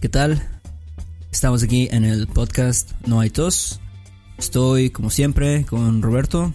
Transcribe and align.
¿Qué 0.00 0.08
tal? 0.08 0.42
Estamos 1.30 1.62
aquí 1.62 1.86
en 1.90 2.06
el 2.06 2.26
podcast 2.26 2.92
No 3.06 3.20
hay 3.20 3.28
tos. 3.28 3.80
Estoy 4.38 4.88
como 4.88 5.10
siempre 5.10 5.66
con 5.66 6.00
Roberto. 6.00 6.54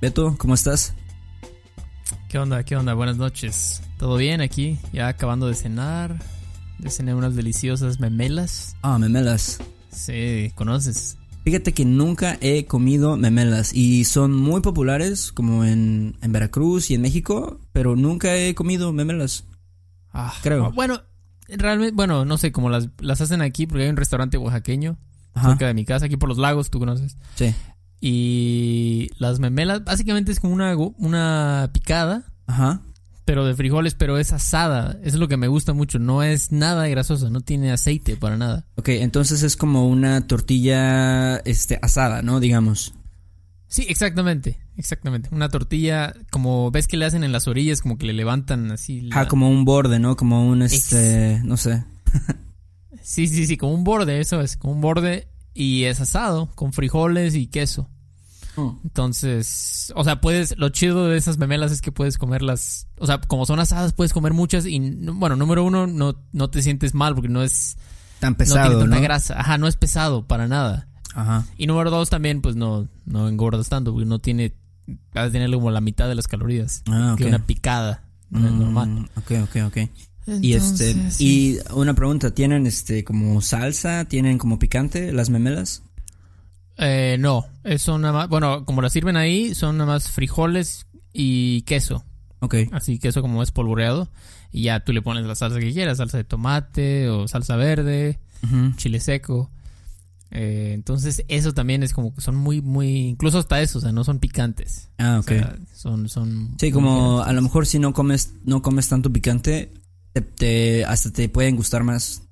Beto, 0.00 0.36
¿cómo 0.38 0.54
estás? 0.54 0.94
¿Qué 2.28 2.38
onda? 2.38 2.62
¿Qué 2.62 2.76
onda? 2.76 2.94
Buenas 2.94 3.16
noches. 3.16 3.82
¿Todo 3.98 4.16
bien 4.16 4.40
aquí? 4.40 4.78
Ya 4.92 5.08
acabando 5.08 5.48
de 5.48 5.54
cenar. 5.54 6.22
De 6.78 6.88
cenar 6.88 7.16
unas 7.16 7.34
deliciosas 7.34 7.98
memelas. 7.98 8.76
Ah, 8.82 8.96
memelas. 8.96 9.58
Sí, 9.90 10.52
¿conoces? 10.54 11.18
Fíjate 11.42 11.72
que 11.72 11.84
nunca 11.84 12.38
he 12.40 12.64
comido 12.66 13.16
memelas 13.16 13.74
y 13.74 14.04
son 14.04 14.32
muy 14.36 14.60
populares 14.60 15.32
como 15.32 15.64
en, 15.64 16.16
en 16.22 16.30
Veracruz 16.30 16.92
y 16.92 16.94
en 16.94 17.02
México, 17.02 17.58
pero 17.72 17.96
nunca 17.96 18.36
he 18.36 18.54
comido 18.54 18.92
memelas. 18.92 19.46
Ah, 20.12 20.32
Creo. 20.42 20.70
Bueno, 20.70 21.02
realmente, 21.48 21.94
bueno, 21.94 22.24
no 22.24 22.38
sé 22.38 22.52
cómo 22.52 22.70
las, 22.70 22.88
las 23.00 23.20
hacen 23.20 23.42
aquí 23.42 23.66
porque 23.66 23.84
hay 23.84 23.90
un 23.90 23.96
restaurante 23.96 24.36
oaxaqueño 24.38 24.96
Ajá. 25.34 25.50
cerca 25.50 25.66
de 25.66 25.74
mi 25.74 25.84
casa, 25.84 26.06
aquí 26.06 26.16
por 26.16 26.28
los 26.28 26.38
lagos, 26.38 26.70
tú 26.70 26.78
conoces. 26.78 27.16
Sí. 27.34 27.54
Y 28.00 29.08
las 29.18 29.38
memelas, 29.38 29.82
básicamente 29.84 30.30
es 30.32 30.40
como 30.40 30.54
una, 30.54 30.76
una 30.76 31.70
picada, 31.72 32.24
Ajá. 32.46 32.82
pero 33.24 33.46
de 33.46 33.54
frijoles, 33.54 33.94
pero 33.94 34.18
es 34.18 34.32
asada. 34.32 34.98
Eso 35.00 35.16
es 35.16 35.20
lo 35.20 35.28
que 35.28 35.36
me 35.38 35.48
gusta 35.48 35.72
mucho. 35.72 35.98
No 35.98 36.22
es 36.22 36.52
nada 36.52 36.86
grasosa, 36.88 37.30
no 37.30 37.40
tiene 37.40 37.72
aceite 37.72 38.16
para 38.16 38.36
nada. 38.36 38.66
Ok, 38.76 38.90
entonces 38.90 39.42
es 39.42 39.56
como 39.56 39.88
una 39.88 40.26
tortilla 40.26 41.36
este, 41.38 41.78
asada, 41.80 42.20
¿no? 42.22 42.40
Digamos. 42.40 42.92
Sí, 43.66 43.86
exactamente, 43.88 44.60
exactamente. 44.76 45.28
Una 45.32 45.48
tortilla, 45.48 46.14
como 46.30 46.70
ves 46.70 46.86
que 46.86 46.96
le 46.96 47.06
hacen 47.06 47.24
en 47.24 47.32
las 47.32 47.48
orillas, 47.48 47.80
como 47.80 47.98
que 47.98 48.06
le 48.06 48.12
levantan 48.12 48.70
así. 48.70 49.00
la- 49.00 49.20
Ah, 49.22 49.28
como 49.28 49.50
un 49.50 49.64
borde, 49.64 49.98
¿no? 49.98 50.16
Como 50.16 50.46
un, 50.48 50.62
este, 50.62 51.40
no 51.44 51.56
sé. 51.56 51.84
Sí, 53.02 53.26
sí, 53.26 53.46
sí, 53.46 53.58
como 53.58 53.74
un 53.74 53.84
borde, 53.84 54.18
eso 54.20 54.40
es, 54.40 54.56
como 54.56 54.72
un 54.72 54.80
borde 54.80 55.28
y 55.52 55.84
es 55.84 56.00
asado, 56.00 56.50
con 56.54 56.72
frijoles 56.72 57.34
y 57.34 57.48
queso. 57.48 57.90
Entonces, 58.84 59.92
o 59.96 60.04
sea, 60.04 60.20
puedes, 60.20 60.56
lo 60.56 60.68
chido 60.70 61.08
de 61.08 61.16
esas 61.18 61.36
memelas 61.38 61.72
es 61.72 61.82
que 61.82 61.92
puedes 61.92 62.16
comerlas, 62.18 62.86
o 62.98 63.06
sea, 63.06 63.20
como 63.20 63.44
son 63.46 63.58
asadas, 63.60 63.92
puedes 63.92 64.12
comer 64.12 64.32
muchas 64.32 64.64
y, 64.64 64.78
bueno, 64.78 65.36
número 65.36 65.64
uno, 65.64 65.86
no, 65.86 66.14
no 66.32 66.48
te 66.50 66.62
sientes 66.62 66.94
mal 66.94 67.14
porque 67.14 67.28
no 67.28 67.42
es, 67.42 67.76
Tan 68.20 68.32
no 68.32 68.36
pesado, 68.38 68.68
tiene 68.68 68.74
¿no? 68.84 68.90
tanta 68.90 69.00
grasa. 69.00 69.40
Ajá, 69.40 69.58
no 69.58 69.66
es 69.66 69.76
pesado 69.76 70.26
para 70.26 70.46
nada. 70.48 70.88
Ajá. 71.14 71.46
Y 71.56 71.66
número 71.66 71.90
dos 71.90 72.10
también, 72.10 72.40
pues 72.42 72.56
no, 72.56 72.88
no 73.06 73.28
engordas 73.28 73.68
tanto 73.68 73.92
porque 73.92 74.06
no 74.06 74.18
tiene, 74.18 74.52
vas 75.14 75.28
a 75.28 75.30
tener 75.30 75.50
como 75.52 75.70
la 75.70 75.80
mitad 75.80 76.08
de 76.08 76.14
las 76.14 76.26
calorías 76.28 76.82
Ah, 76.86 77.12
ok. 77.12 77.18
que 77.18 77.26
una 77.26 77.46
picada 77.46 78.02
no 78.30 78.46
es 78.46 78.52
Mm, 78.52 78.58
normal. 78.60 79.10
Ok, 79.16 79.32
ok, 79.44 79.56
ok. 79.66 79.76
Y 80.40 80.54
este, 80.54 81.10
sí. 81.10 81.58
y 81.68 81.72
una 81.74 81.94
pregunta, 81.94 82.32
¿tienen 82.32 82.66
este 82.66 83.04
como 83.04 83.40
salsa? 83.42 84.06
¿Tienen 84.06 84.38
como 84.38 84.58
picante 84.58 85.12
las 85.12 85.28
memelas? 85.30 85.82
Eh, 86.78 87.16
no, 87.20 87.46
eso 87.62 87.98
nada 87.98 88.12
más, 88.14 88.28
bueno, 88.28 88.64
como 88.64 88.82
las 88.82 88.92
sirven 88.92 89.16
ahí, 89.16 89.54
son 89.54 89.76
nada 89.78 89.92
más 89.92 90.10
frijoles 90.10 90.86
y 91.12 91.62
queso. 91.62 92.04
Ok. 92.40 92.56
Así 92.72 92.98
queso 92.98 93.22
como 93.22 93.42
es 93.42 93.50
polvoreado. 93.52 94.08
Y 94.50 94.62
ya 94.64 94.80
tú 94.80 94.92
le 94.92 95.02
pones 95.02 95.24
la 95.26 95.34
salsa 95.34 95.58
que 95.60 95.72
quieras, 95.72 95.98
salsa 95.98 96.16
de 96.16 96.24
tomate 96.24 97.08
o 97.08 97.28
salsa 97.28 97.56
verde, 97.56 98.18
chile 98.76 99.00
seco. 99.00 99.50
Eh, 100.36 100.72
entonces 100.74 101.24
eso 101.28 101.54
también 101.54 101.82
es 101.84 101.92
como 101.92 102.12
que 102.12 102.20
son 102.20 102.34
muy, 102.36 102.60
muy, 102.60 102.88
incluso 103.06 103.38
hasta 103.38 103.62
eso, 103.62 103.78
o 103.78 103.80
sea, 103.80 103.92
no 103.92 104.02
son 104.04 104.18
picantes. 104.18 104.90
Ah, 104.98 105.16
O 105.18 105.20
ok. 105.20 105.28
sea, 105.28 105.56
son, 105.72 106.08
son. 106.08 106.56
sí, 106.58 106.72
como 106.72 107.20
a 107.22 107.32
lo 107.32 107.40
mejor 107.40 107.66
si 107.66 107.78
no 107.78 107.92
comes, 107.92 108.34
no 108.44 108.60
comes 108.60 108.88
tanto 108.88 109.12
picante, 109.12 109.72
te, 110.12 110.20
te- 110.22 110.84
hasta 110.84 111.12
te 111.12 111.28
pueden 111.28 111.54
gustar 111.56 111.84
más. 111.84 112.22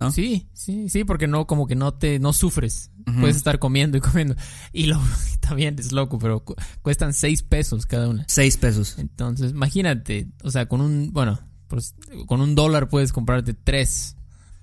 ¿no? 0.00 0.10
Sí, 0.12 0.48
sí, 0.52 0.88
sí, 0.88 1.04
porque 1.04 1.26
no, 1.26 1.46
como 1.46 1.66
que 1.66 1.74
no 1.76 1.94
te, 1.94 2.18
no 2.18 2.32
sufres. 2.32 2.90
Puedes 3.20 3.36
estar 3.36 3.58
comiendo 3.58 3.98
y 3.98 4.00
comiendo. 4.00 4.34
Y 4.72 4.86
lo 4.86 5.00
también 5.40 5.76
es 5.78 5.92
loco, 5.92 6.18
pero 6.18 6.44
cu- 6.44 6.54
cuestan 6.82 7.12
seis 7.14 7.42
pesos 7.42 7.84
cada 7.86 8.08
una. 8.08 8.24
Seis 8.28 8.56
pesos. 8.56 8.96
Entonces, 8.98 9.50
imagínate, 9.52 10.28
o 10.42 10.50
sea, 10.50 10.66
con 10.66 10.80
un, 10.80 11.12
bueno, 11.12 11.38
pues 11.68 11.94
con 12.26 12.40
un 12.40 12.54
dólar 12.54 12.88
puedes 12.88 13.12
comprarte 13.12 13.54
tres. 13.54 14.16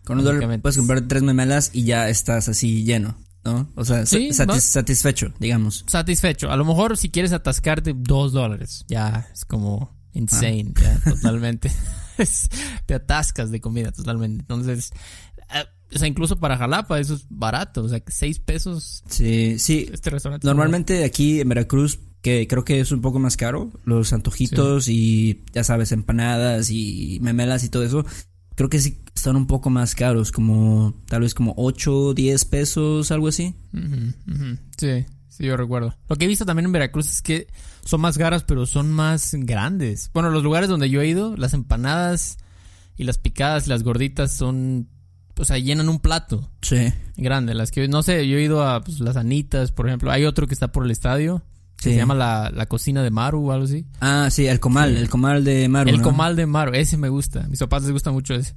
Con 0.06 0.17
un 0.19 0.23
dólar 0.25 0.62
puedes 0.62 0.78
comprar 0.78 1.01
tres 1.07 1.23
memelas 1.23 1.69
y 1.73 1.84
ya 1.84 2.09
estás 2.09 2.50
así 2.50 2.84
lleno, 2.84 3.16
¿no? 3.44 3.69
O 3.75 3.85
sea, 3.85 4.06
Sí, 4.06 4.29
satis- 4.31 4.62
satisfecho, 4.62 5.34
digamos. 5.39 5.85
Satisfecho. 5.88 6.51
A 6.51 6.56
lo 6.57 6.66
mejor 6.66 6.97
si 6.97 7.09
quieres 7.09 7.31
atascarte, 7.34 7.94
dos 7.95 8.31
dólares. 8.34 8.85
Ya 8.88 9.28
es 9.34 9.45
como 9.45 9.95
insane, 10.13 10.73
Ah. 10.78 10.81
ya 10.81 11.00
totalmente. 11.13 11.72
Es- 12.17 12.50
te 12.85 12.95
atascas 12.95 13.51
de 13.51 13.62
comida 13.62 13.91
totalmente. 13.91 14.41
Entonces, 14.41 14.91
ah, 15.50 15.66
o 15.94 15.97
sea, 16.00 16.07
incluso 16.07 16.39
para 16.39 16.57
Jalapa 16.57 17.00
eso 17.00 17.13
es 17.16 17.25
barato. 17.29 17.83
O 17.83 17.89
sea, 17.89 18.00
que 18.00 18.12
seis 18.12 18.39
pesos 18.39 19.03
Sí, 19.07 19.59
sí. 19.59 19.89
este 19.94 20.09
restaurante. 20.09 20.45
Normalmente 20.47 21.03
aquí 21.03 21.41
en 21.41 21.50
Veracruz, 21.50 22.00
que 22.22 22.47
creo 22.47 22.63
que 22.63 22.79
es 22.79 22.91
un 22.91 23.01
poco 23.01 23.19
más 23.19 23.35
caro, 23.38 23.72
los 23.85 24.13
antojitos 24.13 24.88
y 24.88 25.44
ya 25.53 25.63
sabes, 25.63 25.91
empanadas 25.91 26.69
y 26.69 27.18
memelas 27.22 27.63
y 27.63 27.69
todo 27.69 27.83
eso, 27.83 28.06
creo 28.62 28.70
que 28.70 28.80
sí 28.80 29.00
están 29.16 29.36
un 29.36 29.48
poco 29.48 29.72
más 29.72 29.96
caros, 29.96 30.32
como 30.32 30.94
tal 31.08 31.22
vez 31.22 31.34
como 31.34 31.56
8, 31.58 32.14
10 32.14 32.46
pesos, 32.46 33.10
algo 33.12 33.28
así. 33.30 33.56
Sí, 34.78 35.06
sí, 35.30 35.46
yo 35.46 35.58
recuerdo. 35.58 35.96
Lo 36.08 36.16
que 36.16 36.26
he 36.26 36.28
visto 36.28 36.46
también 36.46 36.66
en 36.68 36.72
Veracruz 36.72 37.08
es 37.08 37.22
que 37.24 37.48
son 37.84 38.02
más 38.02 38.20
caras, 38.20 38.44
pero 38.44 38.68
son 38.68 38.92
más 38.92 39.32
grandes. 39.34 40.12
Bueno, 40.14 40.30
los 40.30 40.44
lugares 40.44 40.70
donde 40.70 40.92
yo 40.92 41.02
he 41.02 41.08
ido, 41.08 41.36
las 41.38 41.56
empanadas 41.56 42.38
y 42.98 43.04
las 43.04 43.18
picadas 43.18 43.66
y 43.66 43.70
las 43.72 43.82
gorditas 43.82 44.32
son, 44.32 44.90
o 45.40 45.44
sea, 45.44 45.58
llenan 45.58 45.90
un 45.90 46.00
plato 46.00 46.52
Sí. 46.62 46.94
grande. 47.18 47.56
Las 47.56 47.72
que, 47.72 47.88
no 47.88 48.04
sé, 48.04 48.28
yo 48.28 48.38
he 48.38 48.44
ido 48.44 48.64
a 48.68 48.84
pues, 48.84 49.00
las 49.00 49.18
Anitas, 49.18 49.72
por 49.72 49.88
ejemplo. 49.88 50.12
Hay 50.12 50.26
otro 50.26 50.46
que 50.46 50.54
está 50.54 50.72
por 50.72 50.86
el 50.86 50.92
estadio, 50.92 51.42
Sí. 51.84 51.90
se 51.92 51.96
llama 51.97 52.14
la, 52.14 52.52
la 52.53 52.66
cocina 52.68 53.02
de 53.03 53.09
Maru 53.12 53.50
o 53.50 53.52
algo 53.52 53.66
así. 53.66 53.86
Ah, 54.00 54.30
sí, 54.31 54.46
el 54.47 54.59
comal, 54.59 54.94
Sí. 54.96 55.02
el 55.02 55.09
comal 55.09 55.44
de 55.44 55.68
Maru. 55.68 55.90
el 55.90 55.97
¿no? 55.97 56.03
comal 56.03 56.36
de 56.36 56.46
Maru, 56.46 56.74
ese 56.74 56.96
me 56.97 57.09
gusta. 57.09 57.42
A 57.44 57.47
mis 57.47 57.59
papás 57.59 57.84
les 57.84 57.92
gusta 57.92 58.12
mucho 58.12 58.36
ese. 58.36 58.53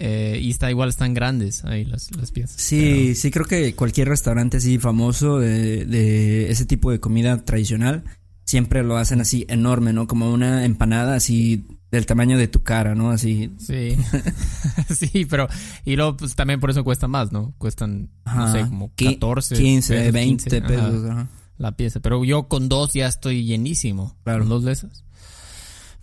Eh, 0.00 0.38
y 0.40 0.50
está 0.50 0.70
igual, 0.70 0.90
están 0.90 1.12
grandes 1.12 1.64
ahí 1.64 1.84
las, 1.84 2.14
las 2.16 2.30
piezas. 2.30 2.60
Sí, 2.60 3.16
sí, 3.16 3.32
creo 3.32 3.44
que 3.46 3.74
cualquier 3.74 4.08
restaurante 4.08 4.58
así 4.58 4.78
famoso 4.78 5.38
de, 5.40 5.84
de 5.86 6.50
ese 6.52 6.64
tipo 6.66 6.92
de 6.92 7.00
comida 7.00 7.36
tradicional 7.44 8.04
siempre 8.44 8.84
lo 8.84 8.96
hacen 8.96 9.20
así 9.20 9.44
enorme, 9.48 9.92
¿no? 9.92 10.06
Como 10.06 10.32
una 10.32 10.64
empanada 10.64 11.16
así 11.16 11.66
del 11.90 12.06
tamaño 12.06 12.38
de 12.38 12.46
tu 12.46 12.62
cara, 12.62 12.94
¿no? 12.94 13.10
Así. 13.10 13.50
Sí. 13.58 13.96
sí, 14.94 15.24
pero. 15.28 15.48
Y 15.84 15.96
luego, 15.96 16.16
pues 16.16 16.34
también 16.36 16.60
por 16.60 16.70
eso 16.70 16.84
cuesta 16.84 17.08
más, 17.08 17.32
¿no? 17.32 17.54
Cuestan, 17.58 18.08
no 18.24 18.52
sé, 18.52 18.60
como 18.60 18.94
Qui- 18.94 19.14
14. 19.14 19.56
15, 19.56 19.94
pesos, 19.96 20.12
20 20.12 20.44
15, 20.50 20.56
ajá, 20.58 20.66
pesos. 20.68 21.10
ajá. 21.10 21.28
La 21.58 21.76
pieza. 21.76 22.00
Pero 22.00 22.24
yo 22.24 22.48
con 22.48 22.68
dos 22.68 22.94
ya 22.94 23.06
estoy 23.06 23.44
llenísimo. 23.44 24.16
Claro. 24.24 24.40
Con 24.40 24.48
dos 24.48 24.64
de 24.64 24.72
esas. 24.72 25.04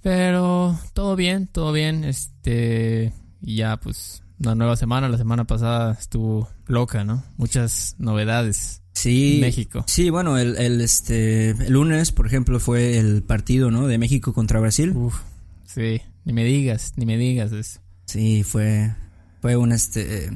Pero 0.02 0.78
todo 0.94 1.16
bien, 1.16 1.48
todo 1.48 1.72
bien. 1.72 2.04
Este. 2.04 3.14
Y 3.42 3.56
ya, 3.58 3.78
pues. 3.78 4.22
Una 4.40 4.54
nueva 4.56 4.76
semana. 4.76 5.10
La 5.10 5.18
semana 5.18 5.46
pasada 5.46 5.94
estuvo 6.00 6.50
loca, 6.68 7.04
¿no? 7.04 7.24
Muchas 7.38 7.96
novedades 7.98 8.82
Sí. 8.94 9.36
en 9.36 9.42
México. 9.42 9.84
Sí, 9.88 10.10
bueno, 10.10 10.38
el, 10.38 10.56
el, 10.58 10.82
este, 10.82 11.52
el 11.52 11.74
lunes, 11.74 12.12
por 12.12 12.28
ejemplo, 12.28 12.60
fue 12.60 12.98
el 12.98 13.24
partido, 13.24 13.72
¿no? 13.72 13.88
De 13.88 13.98
México 13.98 14.34
contra 14.34 14.60
Brasil. 14.60 14.92
Uf. 14.96 15.22
Sí. 15.66 16.02
Ni 16.24 16.34
me 16.34 16.44
digas, 16.44 16.94
ni 16.96 17.06
me 17.06 17.18
digas 17.18 17.52
eso. 17.52 17.80
Sí, 18.06 18.44
fue, 18.44 18.96
fue 19.42 19.58
un, 19.58 19.72
este, 19.74 20.30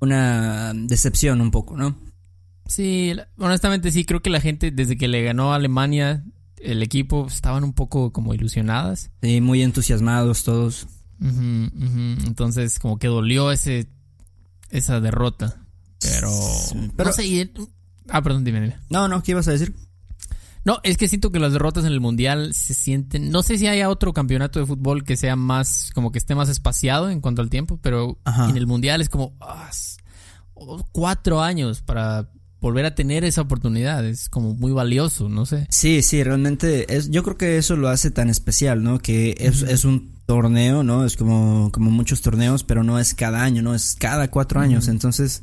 una 0.00 0.72
decepción 0.74 1.40
un 1.40 1.50
poco, 1.50 1.76
¿no? 1.76 1.96
Sí, 2.68 3.12
honestamente 3.38 3.90
sí, 3.92 4.04
creo 4.04 4.20
que 4.22 4.30
la 4.30 4.40
gente 4.40 4.70
desde 4.70 4.96
que 4.96 5.08
le 5.08 5.22
ganó 5.22 5.52
a 5.52 5.56
Alemania 5.56 6.24
el 6.58 6.82
equipo 6.82 7.26
estaban 7.28 7.64
un 7.64 7.72
poco 7.72 8.12
como 8.12 8.34
ilusionadas. 8.34 9.10
Sí, 9.22 9.40
muy 9.40 9.62
entusiasmados 9.62 10.42
todos. 10.44 10.86
Entonces 11.20 12.78
como 12.78 12.98
que 12.98 13.08
dolió 13.08 13.52
ese 13.52 13.88
esa 14.70 15.00
derrota. 15.00 15.56
Pero, 16.00 16.30
pero- 16.96 17.10
no 17.10 17.12
sé, 17.14 17.26
y- 17.26 17.50
ah, 18.08 18.22
perdón, 18.22 18.44
dime, 18.44 18.60
dime. 18.60 18.76
No, 18.90 19.08
no, 19.08 19.22
¿qué 19.22 19.32
ibas 19.32 19.48
a 19.48 19.52
decir? 19.52 19.74
No, 20.64 20.78
es 20.82 20.96
que 20.96 21.06
siento 21.08 21.30
que 21.30 21.38
las 21.38 21.52
derrotas 21.52 21.84
en 21.84 21.92
el 21.92 22.00
mundial 22.00 22.52
se 22.52 22.74
sienten, 22.74 23.30
no 23.30 23.42
sé 23.44 23.56
si 23.56 23.68
haya 23.68 23.88
otro 23.88 24.12
campeonato 24.12 24.58
de 24.58 24.66
fútbol 24.66 25.04
que 25.04 25.16
sea 25.16 25.36
más 25.36 25.90
como 25.94 26.10
que 26.10 26.18
esté 26.18 26.34
más 26.34 26.48
espaciado 26.48 27.08
en 27.08 27.20
cuanto 27.20 27.40
al 27.40 27.50
tiempo, 27.50 27.78
pero 27.80 28.18
Ajá. 28.24 28.50
en 28.50 28.56
el 28.56 28.66
mundial 28.66 29.00
es 29.00 29.08
como 29.08 29.36
ah, 29.40 29.70
oh, 30.54 30.84
cuatro 30.90 31.40
años 31.40 31.82
para 31.82 32.28
volver 32.60 32.86
a 32.86 32.94
tener 32.94 33.24
esa 33.24 33.42
oportunidad, 33.42 34.04
es 34.04 34.28
como 34.28 34.54
muy 34.54 34.72
valioso, 34.72 35.28
no 35.28 35.46
sé. 35.46 35.66
Sí, 35.70 36.02
sí, 36.02 36.22
realmente 36.22 36.94
es, 36.94 37.10
yo 37.10 37.22
creo 37.22 37.36
que 37.36 37.58
eso 37.58 37.76
lo 37.76 37.88
hace 37.88 38.10
tan 38.10 38.30
especial, 38.30 38.82
¿no? 38.82 38.98
Que 38.98 39.36
es, 39.38 39.62
es 39.62 39.84
un 39.84 40.14
torneo, 40.26 40.82
¿no? 40.82 41.04
Es 41.04 41.16
como, 41.16 41.70
como 41.72 41.90
muchos 41.90 42.22
torneos, 42.22 42.64
pero 42.64 42.82
no 42.82 42.98
es 42.98 43.14
cada 43.14 43.42
año, 43.42 43.62
¿no? 43.62 43.74
Es 43.74 43.96
cada 43.98 44.30
cuatro 44.30 44.60
años. 44.60 44.88
Entonces, 44.88 45.42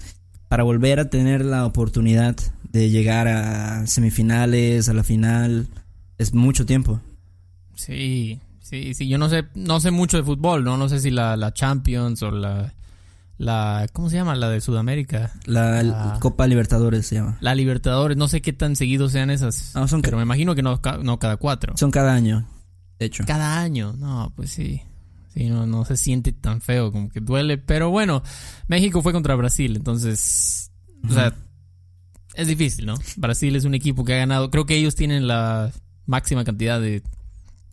para 0.49 0.63
volver 0.63 0.99
a 0.99 1.09
tener 1.09 1.45
la 1.45 1.65
oportunidad 1.65 2.35
de 2.71 2.89
llegar 2.89 3.27
a 3.27 3.87
semifinales, 3.87 4.89
a 4.89 4.93
la 4.93 5.03
final, 5.03 5.67
es 6.17 6.33
mucho 6.33 6.65
tiempo. 6.65 6.99
Sí, 7.75 8.39
sí, 8.61 8.93
sí, 8.93 9.07
yo 9.07 9.17
no 9.17 9.29
sé, 9.29 9.45
no 9.55 9.79
sé 9.79 9.91
mucho 9.91 10.17
de 10.17 10.23
fútbol, 10.23 10.63
¿no? 10.63 10.77
No 10.77 10.89
sé 10.89 10.99
si 10.99 11.11
la, 11.11 11.37
la 11.37 11.53
Champions 11.53 12.21
o 12.23 12.31
la 12.31 12.73
la 13.37 13.87
¿cómo 13.93 14.09
se 14.09 14.15
llama? 14.15 14.35
La 14.35 14.49
de 14.49 14.61
Sudamérica. 14.61 15.31
La, 15.45 15.81
La- 15.83 16.17
Copa 16.19 16.47
Libertadores 16.47 17.05
se 17.07 17.15
llama. 17.15 17.37
La 17.41 17.55
Libertadores, 17.55 18.17
no 18.17 18.27
sé 18.27 18.41
qué 18.41 18.53
tan 18.53 18.75
seguidos 18.75 19.11
sean 19.11 19.29
esas. 19.29 19.75
Ah, 19.75 19.87
son, 19.87 20.01
pero 20.01 20.17
me 20.17 20.23
imagino 20.23 20.55
que 20.55 20.61
no, 20.61 20.79
no 21.01 21.19
cada 21.19 21.37
cuatro. 21.37 21.75
son 21.77 21.91
cada 21.91 22.13
año, 22.13 22.45
de 22.99 23.05
hecho. 23.07 23.23
Cada 23.25 23.59
año, 23.59 23.93
no, 23.97 24.31
pues 24.35 24.51
sí. 24.51 24.81
Sí, 25.33 25.49
no, 25.49 25.65
no 25.65 25.83
se 25.83 25.97
siente 25.97 26.31
tan 26.31 26.61
feo, 26.61 26.91
como 26.91 27.09
que 27.09 27.19
duele. 27.19 27.57
Pero 27.57 27.89
bueno, 27.89 28.21
México 28.67 29.01
fue 29.01 29.13
contra 29.13 29.33
Brasil, 29.35 29.75
entonces, 29.75 30.71
o 31.09 31.11
sea, 31.11 31.33
es 32.35 32.47
difícil, 32.47 32.85
¿no? 32.85 32.93
Brasil 33.17 33.55
es 33.55 33.65
un 33.65 33.73
equipo 33.73 34.05
que 34.05 34.13
ha 34.13 34.17
ganado, 34.17 34.51
creo 34.51 34.67
que 34.67 34.75
ellos 34.75 34.93
tienen 34.93 35.25
la 35.27 35.71
máxima 36.05 36.43
cantidad 36.43 36.79
de 36.79 37.01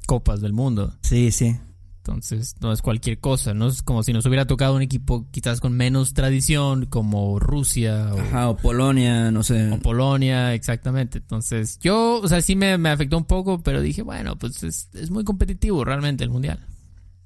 copas 0.07 0.41
del 0.41 0.55
mundo. 0.55 0.97
Sí, 1.03 1.31
sí. 1.33 1.59
Entonces, 2.03 2.55
no 2.61 2.73
es 2.73 2.81
cualquier 2.81 3.19
cosa, 3.21 3.53
no 3.53 3.69
es 3.69 3.83
como 3.83 4.03
si 4.03 4.15
nos 4.15 4.25
hubiera 4.25 4.47
tocado 4.47 4.75
un 4.75 4.81
equipo 4.81 5.27
quizás 5.31 5.61
con 5.61 5.75
menos 5.75 6.15
tradición, 6.15 6.87
como 6.87 7.39
Rusia 7.39 8.15
o, 8.15 8.19
Ajá, 8.19 8.49
o 8.49 8.57
Polonia, 8.57 9.31
no 9.31 9.43
sé. 9.43 9.71
o 9.71 9.79
Polonia, 9.79 10.55
exactamente. 10.55 11.19
Entonces, 11.19 11.79
yo, 11.81 12.21
o 12.23 12.27
sea, 12.29 12.41
sí 12.41 12.57
me, 12.57 12.79
me 12.79 12.89
afectó 12.89 13.19
un 13.19 13.27
poco, 13.27 13.63
pero 13.63 13.83
dije, 13.83 14.01
bueno, 14.01 14.37
pues 14.39 14.63
es, 14.63 14.89
es 14.95 15.11
muy 15.11 15.25
competitivo 15.25 15.85
realmente 15.85 16.25
el 16.25 16.31
mundial. 16.31 16.59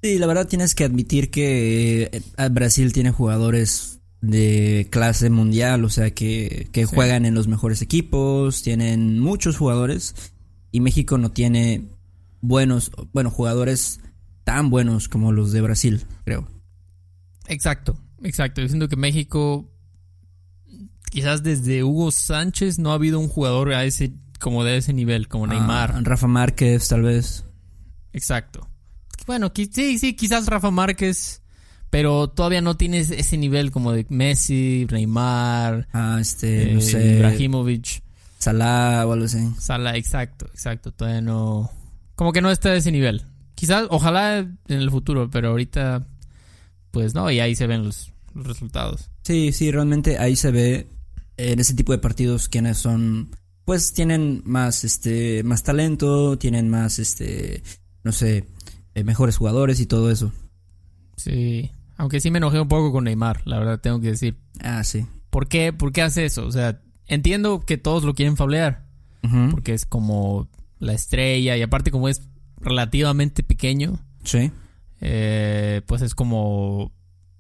Sí, 0.03 0.19
la 0.19 0.27
verdad 0.27 0.49
tienes 0.49 0.75
que 0.75 0.85
admitir 0.85 1.31
que 1.31 2.11
eh, 2.37 2.49
Brasil 2.51 2.93
tiene 2.93 3.13
jugadores 3.13 4.01
de 4.21 4.89
clase 4.91 5.31
mundial, 5.31 5.85
o 5.85 5.89
sea, 5.89 6.11
que, 6.11 6.69
que 6.73 6.87
Sí. 6.87 6.95
juegan 6.95 7.27
en 7.27 7.35
los 7.35 7.47
mejores 7.47 7.81
equipos, 7.81 8.63
tienen 8.63 9.21
muchos 9.21 9.57
jugadores 9.57 10.15
y 10.73 10.81
México 10.81 11.17
no 11.17 11.31
tiene 11.31 11.85
buenos, 12.41 12.91
bueno, 13.13 13.31
jugadores 13.31 14.01
tan 14.45 14.71
buenos 14.71 15.09
como 15.09 15.33
los 15.33 15.53
de 15.53 15.61
Brasil, 15.61 16.05
creo. 16.25 16.47
Exacto, 17.47 17.99
exacto. 18.23 18.61
Yo 18.61 18.69
siento 18.69 18.89
que 18.89 18.97
México, 18.97 19.71
quizás 21.11 21.43
desde 21.43 21.83
Hugo 21.83 22.11
Sánchez 22.11 22.79
no 22.79 22.91
ha 22.93 22.95
habido 22.95 23.19
un 23.19 23.29
jugador 23.29 23.73
a 23.73 23.85
ese, 23.85 24.13
como 24.41 24.65
de 24.65 24.77
ese 24.77 24.93
nivel, 24.93 25.29
como 25.29 25.47
Neymar. 25.47 25.93
Ah, 25.95 26.01
Rafa 26.03 26.27
Márquez, 26.27 26.89
tal 26.89 27.03
vez. 27.03 27.45
Exacto. 28.13 28.69
Bueno, 29.27 29.51
sí, 29.55 29.99
sí, 29.99 30.15
quizás 30.15 30.47
Rafa 30.47 30.71
Márquez, 30.71 31.43
pero 31.91 32.29
todavía 32.29 32.61
no 32.61 32.77
tienes 32.77 33.11
ese 33.11 33.39
nivel 33.39 33.71
como 33.71 33.93
de 33.93 34.07
Messi, 34.09 34.87
Neymar, 34.91 35.89
Ah, 35.93 36.19
este, 36.21 36.73
no 36.73 36.79
eh, 36.79 36.83
sé, 36.83 37.17
Ibrahimovic, 37.17 38.03
Salah 38.39 39.07
o 39.07 39.13
algo 39.13 39.25
así. 39.25 39.39
Salah, 39.59 39.97
exacto, 39.97 40.47
exacto. 40.47 40.93
Todavía 40.93 41.23
no, 41.23 41.71
como 42.15 42.33
que 42.33 42.43
no 42.43 42.51
está 42.51 42.71
a 42.71 42.77
ese 42.77 42.93
nivel. 42.93 43.25
Quizás, 43.55 43.87
ojalá 43.91 44.39
en 44.39 44.57
el 44.67 44.91
futuro, 44.91 45.31
pero 45.31 45.51
ahorita, 45.51 46.07
pues 46.91 47.15
no, 47.15 47.31
y 47.31 47.41
ahí 47.41 47.55
se 47.55 47.67
ven 47.67 47.85
los, 47.85 48.13
los 48.35 48.47
resultados. 48.47 49.11
Sí, 49.23 49.53
sí, 49.53 49.71
realmente 49.71 50.19
ahí 50.19 50.37
se 50.37 50.51
ve 50.51 50.89
en 51.37 51.61
ese 51.61 51.75
tipo 51.75 51.93
de 51.93 51.99
partidos 51.99 52.49
quienes 52.49 52.79
son, 52.79 53.31
pues 53.65 53.93
tienen 53.93 54.43
más, 54.45 54.85
este, 54.85 55.43
más 55.43 55.63
talento, 55.63 56.39
tienen 56.39 56.69
más, 56.69 56.99
este, 56.99 57.63
no 58.03 58.13
sé, 58.13 58.45
eh, 58.95 59.05
mejores 59.05 59.37
jugadores 59.37 59.81
y 59.81 59.87
todo 59.87 60.11
eso. 60.11 60.33
Sí, 61.17 61.71
aunque 61.97 62.21
sí 62.21 62.31
me 62.31 62.39
enojé 62.39 62.61
un 62.61 62.69
poco 62.69 62.93
con 62.93 63.05
Neymar, 63.05 63.43
la 63.47 63.59
verdad 63.59 63.81
tengo 63.81 64.01
que 64.01 64.09
decir. 64.09 64.37
Ah, 64.61 64.83
sí. 64.85 65.07
¿Por 65.31 65.49
qué? 65.49 65.73
¿Por 65.73 65.93
qué 65.93 66.03
hace 66.03 66.25
eso? 66.25 66.47
O 66.47 66.53
sea, 66.53 66.81
entiendo 67.07 67.65
que 67.65 67.77
todos 67.79 68.05
lo 68.05 68.15
quieren 68.15 68.37
fablear, 68.37 68.85
porque 69.51 69.73
es 69.73 69.87
como 69.87 70.49
la 70.79 70.93
estrella 70.93 71.57
y 71.57 71.63
aparte 71.63 71.91
como 71.91 72.09
es 72.09 72.29
relativamente 72.65 73.43
pequeño, 73.43 74.01
Sí. 74.25 74.51
eh, 75.01 75.83
pues 75.87 76.03
es 76.03 76.15
como... 76.15 76.93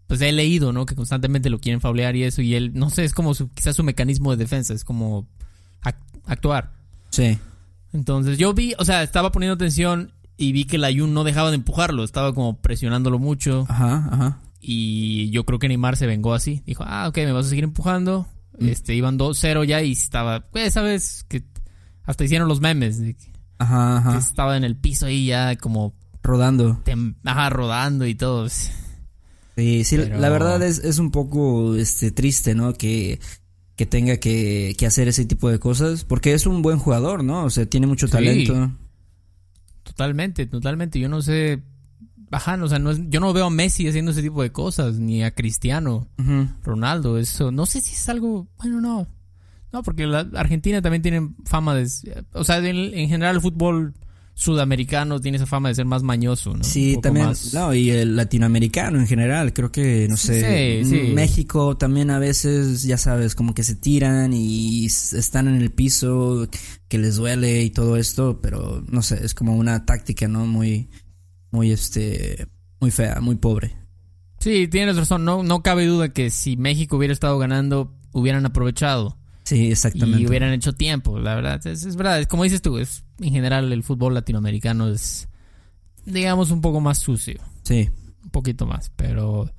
Pues 0.06 0.20
he 0.20 0.30
leído, 0.32 0.72
¿no? 0.72 0.84
Que 0.84 0.94
constantemente 0.94 1.48
lo 1.48 1.60
quieren 1.60 1.80
fablear 1.80 2.14
y 2.14 2.24
eso, 2.24 2.42
y 2.42 2.54
él, 2.54 2.72
no 2.74 2.90
sé, 2.90 3.04
es 3.04 3.14
como 3.14 3.32
su, 3.34 3.48
quizás 3.48 3.74
su 3.74 3.82
mecanismo 3.82 4.30
de 4.30 4.36
defensa, 4.36 4.74
es 4.74 4.84
como 4.84 5.26
ac- 5.82 5.96
actuar. 6.26 6.74
Sí. 7.08 7.38
Entonces 7.94 8.36
yo 8.36 8.52
vi, 8.52 8.74
o 8.78 8.84
sea, 8.84 9.02
estaba 9.02 9.32
poniendo 9.32 9.54
atención 9.54 10.12
y 10.36 10.52
vi 10.52 10.64
que 10.66 10.76
la 10.76 10.92
Jun 10.92 11.14
no 11.14 11.24
dejaba 11.24 11.48
de 11.50 11.56
empujarlo, 11.56 12.04
estaba 12.04 12.34
como 12.34 12.58
presionándolo 12.60 13.18
mucho. 13.18 13.64
Ajá, 13.68 14.08
ajá. 14.12 14.40
Y 14.60 15.30
yo 15.30 15.44
creo 15.44 15.58
que 15.58 15.68
Neymar 15.68 15.96
se 15.96 16.06
vengó 16.06 16.34
así. 16.34 16.62
Dijo, 16.66 16.84
ah, 16.86 17.08
ok, 17.08 17.16
me 17.18 17.32
vas 17.32 17.46
a 17.46 17.48
seguir 17.50 17.64
empujando. 17.64 18.26
Mm. 18.58 18.68
Este, 18.68 18.94
iban 18.94 19.18
2-0 19.18 19.64
ya 19.64 19.82
y 19.82 19.92
estaba, 19.92 20.40
pues, 20.50 20.74
sabes, 20.74 21.24
que 21.28 21.44
hasta 22.04 22.24
hicieron 22.24 22.46
los 22.48 22.60
memes 22.60 22.98
de 23.00 23.14
que 23.14 23.32
Ajá, 23.58 24.12
que 24.12 24.18
estaba 24.18 24.56
en 24.56 24.64
el 24.64 24.76
piso 24.76 25.06
ahí 25.06 25.26
ya 25.26 25.56
como, 25.56 25.94
Rodando. 26.22 26.80
ajá, 27.24 27.50
rodando 27.50 28.06
y 28.06 28.14
todo. 28.14 28.48
Sí, 28.48 29.84
sí, 29.84 29.96
Pero- 29.96 30.18
la 30.18 30.28
verdad 30.30 30.62
es, 30.62 30.78
es 30.80 30.98
un 30.98 31.10
poco, 31.10 31.76
este, 31.76 32.10
triste, 32.10 32.54
¿no? 32.54 32.72
Que, 32.74 33.20
que 33.76 33.86
tenga 33.86 34.16
que, 34.18 34.74
que 34.78 34.86
hacer 34.86 35.06
ese 35.08 35.24
tipo 35.24 35.48
de 35.50 35.58
cosas, 35.58 36.04
porque 36.04 36.32
es 36.34 36.46
un 36.46 36.62
buen 36.62 36.78
jugador, 36.78 37.22
¿no? 37.24 37.44
O 37.44 37.50
sea, 37.50 37.66
tiene 37.66 37.86
mucho 37.86 38.06
Sí. 38.06 38.12
talento. 38.12 38.72
Totalmente, 39.82 40.46
totalmente. 40.46 40.98
Yo 40.98 41.08
no 41.08 41.22
sé, 41.22 41.62
ajá, 42.30 42.58
o 42.62 42.68
sea, 42.68 42.78
no 42.78 42.90
es- 42.90 43.00
yo 43.10 43.20
no 43.20 43.32
veo 43.32 43.46
a 43.46 43.50
Messi 43.50 43.86
haciendo 43.86 44.10
ese 44.12 44.22
tipo 44.22 44.42
de 44.42 44.50
cosas, 44.50 44.96
ni 44.98 45.22
a 45.22 45.32
Cristiano. 45.34 46.08
Ronaldo, 46.64 47.18
eso. 47.18 47.52
No 47.52 47.66
sé 47.66 47.80
si 47.80 47.94
es 47.94 48.08
algo, 48.08 48.48
bueno, 48.58 48.80
no. 48.80 49.06
No, 49.74 49.82
porque 49.82 50.06
la 50.06 50.20
Argentina 50.36 50.80
también 50.80 51.02
tiene 51.02 51.30
fama 51.44 51.74
de, 51.74 51.88
o 52.32 52.44
sea, 52.44 52.58
en, 52.58 52.76
en 52.76 53.08
general 53.08 53.34
el 53.34 53.40
fútbol 53.42 53.92
sudamericano 54.36 55.20
tiene 55.20 55.36
esa 55.36 55.46
fama 55.46 55.68
de 55.68 55.74
ser 55.74 55.84
más 55.84 56.02
mañoso, 56.04 56.56
¿no? 56.56 56.62
Sí, 56.62 56.96
también, 57.02 57.26
más- 57.26 57.52
no, 57.54 57.74
y 57.74 57.90
el 57.90 58.14
latinoamericano 58.16 58.98
en 59.00 59.06
general, 59.08 59.52
creo 59.52 59.72
que, 59.72 60.06
no 60.08 60.16
sé, 60.16 60.82
Sí, 60.84 60.90
sí. 60.90 61.12
México 61.12 61.76
también 61.76 62.10
a 62.10 62.18
veces, 62.20 62.82
ya 62.84 62.98
sabes, 62.98 63.34
como 63.34 63.52
que 63.52 63.64
se 63.64 63.74
tiran 63.74 64.32
y 64.32 64.86
están 64.86 65.48
en 65.48 65.56
el 65.56 65.70
piso, 65.72 66.48
que 66.88 66.98
les 66.98 67.16
duele 67.16 67.62
y 67.64 67.70
todo 67.70 67.96
esto, 67.96 68.40
pero 68.40 68.82
no 68.88 69.02
sé, 69.02 69.24
es 69.24 69.34
como 69.34 69.56
una 69.56 69.84
táctica, 69.86 70.28
¿no? 70.28 70.46
Muy, 70.46 70.88
muy, 71.50 71.72
este, 71.72 72.46
muy 72.80 72.90
fea, 72.92 73.20
muy 73.20 73.34
pobre. 73.36 73.74
Sí, 74.40 74.68
tienes 74.68 74.96
razón. 74.96 75.24
No, 75.24 75.42
no 75.42 75.62
cabe 75.62 75.86
duda 75.86 76.10
que 76.12 76.30
si 76.30 76.56
México 76.56 76.96
hubiera 76.96 77.12
estado 77.14 77.38
ganando, 77.38 77.96
hubieran 78.12 78.44
aprovechado 78.46 79.16
Sí, 79.44 79.70
exactamente. 79.70 80.20
y 80.22 80.26
hubieran 80.26 80.52
hecho 80.52 80.72
tiempo. 80.72 81.18
La 81.18 81.34
verdad, 81.34 81.64
es, 81.66 81.84
es 81.84 81.96
verdad. 81.96 82.20
Es 82.20 82.26
como 82.26 82.44
dices 82.44 82.62
tú, 82.62 82.78
es, 82.78 83.04
en 83.20 83.30
general 83.32 83.72
el 83.72 83.82
fútbol 83.82 84.14
latinoamericano 84.14 84.88
es, 84.88 85.28
digamos, 86.06 86.50
un 86.50 86.60
poco 86.60 86.80
más 86.80 86.98
sucio. 86.98 87.40
Sí, 87.62 87.90
Un 88.22 88.30
poquito 88.30 88.66
más. 88.66 88.90
Pero, 88.96 89.50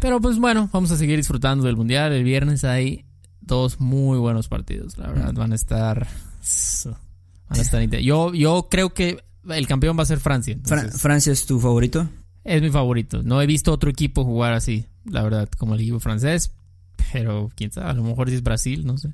pero 0.00 0.20
pues 0.20 0.38
bueno, 0.38 0.68
vamos 0.72 0.90
a 0.90 0.96
seguir 0.96 1.16
disfrutando 1.16 1.64
del 1.66 1.76
Mundial. 1.76 2.12
El 2.12 2.24
viernes 2.24 2.64
hay 2.64 3.04
dos 3.40 3.80
muy 3.80 4.18
buenos 4.18 4.48
partidos. 4.48 4.98
La 4.98 5.08
verdad, 5.08 5.32
van 5.34 5.52
a 5.52 5.54
estar... 5.54 6.06
Van 7.48 7.58
a 7.58 7.62
estar 7.62 7.86
yo, 8.00 8.32
yo 8.34 8.68
creo 8.70 8.94
que 8.94 9.18
el 9.48 9.66
campeón 9.66 9.96
va 9.98 10.02
a 10.02 10.06
ser 10.06 10.18
Francia. 10.18 10.58
Fra- 10.64 10.90
¿Francia 10.90 11.32
es 11.32 11.46
tu 11.46 11.60
favorito? 11.60 12.08
es 12.42 12.60
mi 12.60 12.70
favorito. 12.70 13.22
No 13.22 13.40
he 13.40 13.46
visto 13.46 13.72
otro 13.72 13.88
equipo 13.90 14.24
jugar 14.24 14.52
así, 14.54 14.86
la 15.04 15.22
verdad, 15.22 15.48
como 15.56 15.74
el 15.74 15.80
equipo 15.82 16.00
francés. 16.00 16.52
Pero 17.12 17.50
quién 17.56 17.70
sabe, 17.72 17.90
a 17.90 17.94
lo 17.94 18.02
mejor 18.02 18.28
si 18.28 18.36
es 18.36 18.42
Brasil, 18.42 18.84
no 18.86 18.98
sé. 18.98 19.10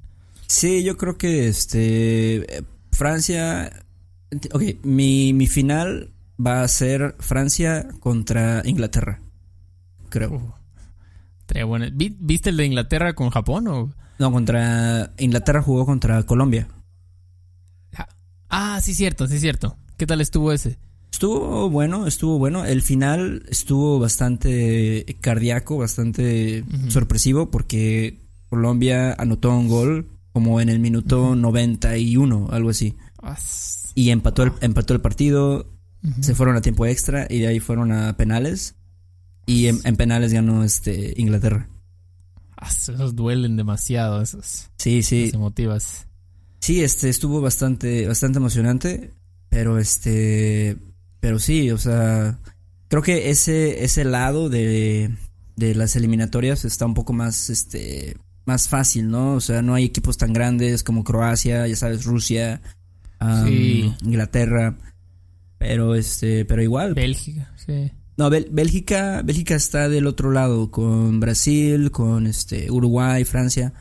Sí, 0.47 0.83
yo 0.83 0.97
creo 0.97 1.17
que 1.19 1.49
este 1.49 2.65
Francia 2.93 3.71
Ok, 4.53 4.63
mi, 4.85 5.33
mi 5.33 5.47
final 5.49 6.11
va 6.45 6.63
a 6.63 6.69
ser 6.69 7.17
Francia 7.19 7.89
contra 8.01 8.63
Inglaterra. 8.65 9.21
Creo. 10.09 10.31
Uh, 10.35 10.53
estaría 11.41 11.65
bueno. 11.65 11.87
¿Vi- 11.93 12.17
¿Viste 12.21 12.51
el 12.51 12.57
de 12.57 12.67
Inglaterra 12.67 13.15
con 13.15 13.31
Japón 13.31 13.67
o...? 13.69 13.93
No, 14.19 14.31
contra 14.33 15.13
Inglaterra 15.19 15.63
jugó 15.63 15.85
contra 15.87 16.23
Colombia. 16.25 16.69
Ah, 18.53 18.81
sí, 18.83 18.95
cierto, 18.95 19.29
sí, 19.29 19.39
cierto. 19.39 19.77
¿Qué 19.97 20.07
tal 20.07 20.21
estuvo 20.21 20.53
ese? 20.53 20.77
Estuvo 21.21 21.69
bueno, 21.69 22.07
estuvo 22.07 22.39
bueno. 22.39 22.65
El 22.65 22.81
final 22.81 23.43
estuvo 23.51 23.99
bastante 23.99 25.05
cardíaco, 25.21 25.77
bastante 25.77 26.65
sorpresivo 26.89 27.51
porque 27.51 28.23
Colombia 28.49 29.13
anotó 29.19 29.55
un 29.55 29.69
gol 29.69 30.09
como 30.33 30.63
en 30.63 30.71
el 30.71 30.79
minuto 30.79 31.37
91, 31.37 32.49
algo 32.51 32.71
así. 32.71 32.97
Y 33.95 34.09
empató 34.09 34.45
el, 34.45 34.53
empató 34.63 34.95
el 34.95 35.03
partido, 35.03 35.67
se 36.23 36.35
fueron 36.35 36.57
a 36.57 36.63
tiempo 36.63 36.87
extra 36.87 37.27
y 37.29 37.41
de 37.41 37.49
ahí 37.49 37.61
fueron 37.61 37.93
a 37.93 38.17
penales. 38.17 38.77
Y 39.45 39.67
en, 39.67 39.79
en 39.85 39.97
penales 39.97 40.33
ganó 40.33 40.65
este 40.65 41.13
Inglaterra. 41.19 41.69
Esos 42.67 43.15
duelen 43.15 43.59
demasiado, 43.59 44.23
esos, 44.23 44.71
Sí, 44.79 45.03
sí. 45.03 45.25
esas 45.25 45.35
emotivas. 45.35 46.07
Sí, 46.61 46.83
este 46.83 47.11
estuvo 47.11 47.43
bastante, 47.43 48.09
bastante 48.09 48.39
emocionante. 48.39 49.13
Pero 49.51 49.79
este. 49.79 50.79
Pero 51.21 51.39
sí, 51.39 51.71
o 51.71 51.79
sea. 51.79 52.39
Creo 52.89 53.03
que 53.03 53.31
ese, 53.31 53.85
ese 53.85 54.05
lado 54.05 54.49
de, 54.49 55.15
de 55.55 55.75
las 55.77 55.95
eliminatorias 55.95 56.65
está 56.65 56.87
un 56.87 56.95
poco 56.95 57.13
más, 57.13 57.49
este. 57.51 58.17
más 58.47 58.69
fácil, 58.69 59.09
¿no? 59.09 59.35
O 59.35 59.41
sea, 59.41 59.63
no 59.63 59.75
hay 59.75 59.85
equipos 59.85 60.17
tan 60.17 60.33
grandes 60.33 60.83
como 60.83 61.05
Croacia, 61.05 61.67
ya 61.69 61.77
sabes, 61.77 62.05
Rusia, 62.05 62.61
Sí. 63.47 63.95
Inglaterra. 64.03 64.75
Pero 65.59 65.95
este, 65.95 66.45
pero 66.47 66.63
igual. 66.63 66.95
Bélgica, 66.95 67.53
sí. 67.57 67.93
No, 68.17 68.29
Bélgica, 68.31 69.23
Bélgica 69.23 69.55
está 69.55 69.89
del 69.89 70.07
otro 70.07 70.31
lado, 70.31 70.71
con 70.71 71.21
Brasil, 71.21 71.91
con 71.91 72.27
este 72.27 72.71
Uruguay, 72.71 73.25
Francia. 73.25 73.73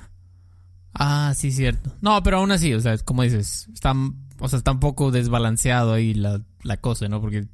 Ah, 0.93 1.34
sí, 1.36 1.51
cierto. 1.51 1.96
No, 2.01 2.22
pero 2.24 2.38
aún 2.38 2.51
así, 2.51 2.74
o 2.74 2.79
sea, 2.79 2.98
como 3.00 3.24
dices, 3.24 3.67
está, 3.74 3.93
o 4.39 4.48
sea, 4.48 4.58
está 4.58 4.72
un 4.72 4.79
poco 4.79 5.12
desbalanceado 5.12 5.93
ahí 5.93 6.13
la, 6.13 6.41
la 6.63 6.77
cosa, 6.77 7.08
¿no? 7.08 7.22
Porque. 7.22 7.48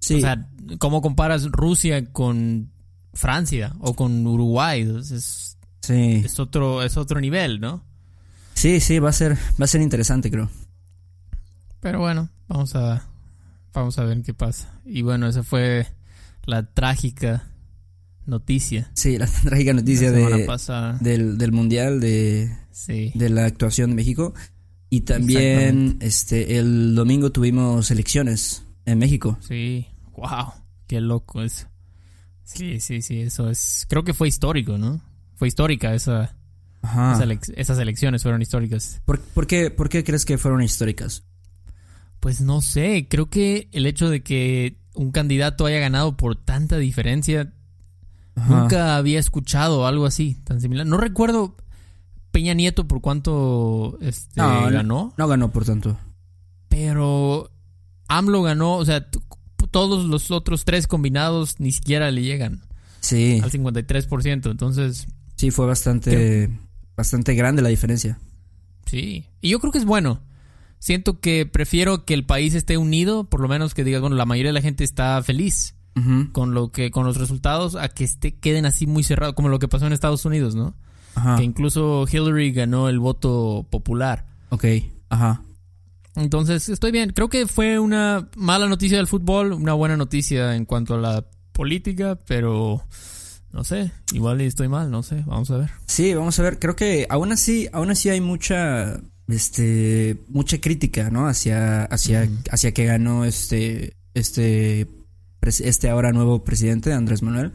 Sí. 0.00 0.16
O 0.16 0.20
sea, 0.20 0.48
¿cómo 0.78 1.00
comparas 1.00 1.50
Rusia 1.50 2.12
con 2.12 2.70
Francia 3.14 3.74
o 3.80 3.94
con 3.94 4.26
Uruguay? 4.26 4.82
Es, 4.98 5.56
sí. 5.80 6.22
Es 6.24 6.40
otro, 6.40 6.82
es 6.82 6.96
otro 6.96 7.20
nivel, 7.20 7.60
¿no? 7.60 7.84
Sí, 8.54 8.80
sí, 8.80 8.98
va 8.98 9.10
a 9.10 9.12
ser, 9.12 9.36
va 9.60 9.64
a 9.64 9.68
ser 9.68 9.80
interesante, 9.80 10.30
creo. 10.30 10.50
Pero 11.80 12.00
bueno, 12.00 12.28
vamos 12.48 12.74
a, 12.76 13.08
vamos 13.72 13.98
a 13.98 14.04
ver 14.04 14.22
qué 14.22 14.34
pasa. 14.34 14.80
Y 14.84 15.02
bueno, 15.02 15.26
esa 15.26 15.42
fue 15.42 15.86
la 16.44 16.64
trágica 16.64 17.44
noticia. 18.26 18.90
Sí, 18.94 19.18
la 19.18 19.26
trágica 19.44 19.72
noticia 19.72 20.12
de, 20.12 20.48
del, 21.00 21.38
del, 21.38 21.52
mundial 21.52 22.00
de, 22.00 22.56
de 22.86 23.30
la 23.30 23.46
actuación 23.46 23.90
de 23.90 23.96
México. 23.96 24.34
Y 24.92 25.00
también 25.00 25.96
este 26.02 26.58
el 26.58 26.94
domingo 26.94 27.32
tuvimos 27.32 27.90
elecciones 27.90 28.62
en 28.84 28.98
México. 28.98 29.38
Sí, 29.40 29.86
wow, 30.14 30.52
qué 30.86 31.00
loco 31.00 31.40
eso. 31.40 31.66
Sí, 32.44 32.78
sí, 32.78 33.00
sí, 33.00 33.22
eso 33.22 33.48
es. 33.48 33.86
Creo 33.88 34.04
que 34.04 34.12
fue 34.12 34.28
histórico, 34.28 34.76
¿no? 34.76 35.00
Fue 35.36 35.48
histórica 35.48 35.94
esa. 35.94 36.36
esas 37.56 37.78
elecciones 37.78 38.22
fueron 38.22 38.42
históricas. 38.42 39.00
¿Por, 39.06 39.18
por, 39.18 39.46
qué, 39.46 39.70
¿Por 39.70 39.88
qué 39.88 40.04
crees 40.04 40.26
que 40.26 40.36
fueron 40.36 40.60
históricas? 40.60 41.24
Pues 42.20 42.42
no 42.42 42.60
sé, 42.60 43.06
creo 43.08 43.30
que 43.30 43.70
el 43.72 43.86
hecho 43.86 44.10
de 44.10 44.22
que 44.22 44.76
un 44.94 45.10
candidato 45.10 45.64
haya 45.64 45.78
ganado 45.78 46.18
por 46.18 46.36
tanta 46.36 46.76
diferencia, 46.76 47.54
nunca 48.34 48.98
había 48.98 49.20
escuchado 49.20 49.86
algo 49.86 50.04
así, 50.04 50.34
tan 50.44 50.60
similar. 50.60 50.84
No 50.86 50.98
recuerdo 50.98 51.56
Peña 52.32 52.54
Nieto 52.54 52.88
por 52.88 53.00
cuánto 53.00 53.98
este, 54.00 54.40
ganó. 54.40 55.14
No 55.16 55.28
ganó 55.28 55.52
por 55.52 55.64
tanto. 55.64 55.96
Pero 56.68 57.50
AMLO 58.08 58.42
ganó, 58.42 58.76
o 58.76 58.84
sea, 58.84 59.06
todos 59.70 60.04
los 60.06 60.30
otros 60.30 60.64
tres 60.64 60.86
combinados 60.86 61.60
ni 61.60 61.72
siquiera 61.72 62.10
le 62.10 62.22
llegan. 62.22 62.62
Sí. 63.00 63.40
Al 63.42 63.50
53%, 63.50 64.50
entonces... 64.50 65.06
Sí, 65.36 65.50
fue 65.50 65.66
bastante, 65.66 66.50
bastante 66.96 67.34
grande 67.34 67.62
la 67.62 67.68
diferencia. 67.68 68.18
Sí, 68.86 69.26
y 69.40 69.50
yo 69.50 69.60
creo 69.60 69.72
que 69.72 69.78
es 69.78 69.84
bueno 69.84 70.20
siento 70.82 71.20
que 71.20 71.46
prefiero 71.46 72.04
que 72.04 72.12
el 72.12 72.26
país 72.26 72.54
esté 72.54 72.76
unido, 72.76 73.22
por 73.22 73.40
lo 73.40 73.46
menos 73.46 73.72
que 73.72 73.84
digas, 73.84 74.00
bueno, 74.00 74.16
la 74.16 74.26
mayoría 74.26 74.48
de 74.48 74.54
la 74.54 74.62
gente 74.62 74.82
está 74.82 75.22
feliz 75.22 75.76
con 76.32 76.54
lo 76.54 76.72
que 76.72 76.90
con 76.90 77.04
los 77.04 77.18
resultados 77.18 77.76
a 77.76 77.90
que 77.90 78.02
esté 78.02 78.34
queden 78.34 78.64
así 78.64 78.86
muy 78.86 79.02
cerrados 79.02 79.34
como 79.34 79.50
lo 79.50 79.58
que 79.58 79.68
pasó 79.68 79.86
en 79.86 79.92
Estados 79.92 80.24
Unidos, 80.24 80.54
¿no? 80.54 80.74
Ajá. 81.14 81.36
Que 81.36 81.44
incluso 81.44 82.06
Hillary 82.10 82.52
ganó 82.52 82.88
el 82.88 82.98
voto 82.98 83.66
popular. 83.70 84.26
Ok, 84.50 84.64
ajá. 85.08 85.42
Entonces, 86.14 86.68
estoy 86.68 86.92
bien. 86.92 87.10
Creo 87.10 87.28
que 87.28 87.46
fue 87.46 87.78
una 87.78 88.28
mala 88.36 88.68
noticia 88.68 88.98
del 88.98 89.06
fútbol, 89.06 89.52
una 89.52 89.72
buena 89.72 89.96
noticia 89.96 90.54
en 90.56 90.66
cuanto 90.66 90.94
a 90.94 90.98
la 90.98 91.24
política, 91.52 92.18
pero 92.26 92.82
no 93.52 93.64
sé, 93.64 93.92
igual 94.12 94.40
estoy 94.40 94.68
mal, 94.68 94.90
no 94.90 95.02
sé, 95.02 95.22
vamos 95.26 95.50
a 95.50 95.58
ver. 95.58 95.70
Sí, 95.86 96.14
vamos 96.14 96.38
a 96.38 96.42
ver. 96.42 96.58
Creo 96.58 96.74
que 96.74 97.06
aún 97.08 97.32
así, 97.32 97.68
aún 97.72 97.90
así 97.90 98.08
hay 98.08 98.20
mucha 98.20 99.00
este 99.28 100.18
mucha 100.28 100.60
crítica, 100.60 101.10
¿no? 101.10 101.28
Hacia 101.28 101.84
hacia 101.84 102.28
hacia 102.50 102.72
que 102.72 102.86
ganó 102.86 103.24
este 103.24 103.94
este 104.14 104.88
este 105.42 105.88
ahora 105.90 106.12
nuevo 106.12 106.44
presidente 106.44 106.92
Andrés 106.92 107.22
Manuel. 107.22 107.52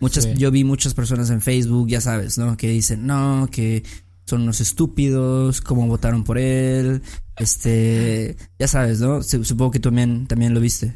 Muchas 0.00 0.32
yo 0.34 0.50
vi 0.50 0.64
muchas 0.64 0.94
personas 0.94 1.30
en 1.30 1.40
Facebook, 1.40 1.88
ya 1.88 2.00
sabes, 2.00 2.38
¿no? 2.38 2.56
Que 2.56 2.68
dicen, 2.68 3.06
"No, 3.06 3.48
que 3.50 3.82
son 4.24 4.42
unos 4.42 4.60
estúpidos, 4.60 5.60
cómo 5.60 5.86
votaron 5.86 6.24
por 6.24 6.38
él." 6.38 7.02
Este, 7.36 8.36
ya 8.58 8.68
sabes, 8.68 9.00
¿no? 9.00 9.22
Supongo 9.22 9.70
que 9.70 9.80
tú 9.80 9.88
también 9.88 10.26
también 10.26 10.54
lo 10.54 10.60
viste. 10.60 10.94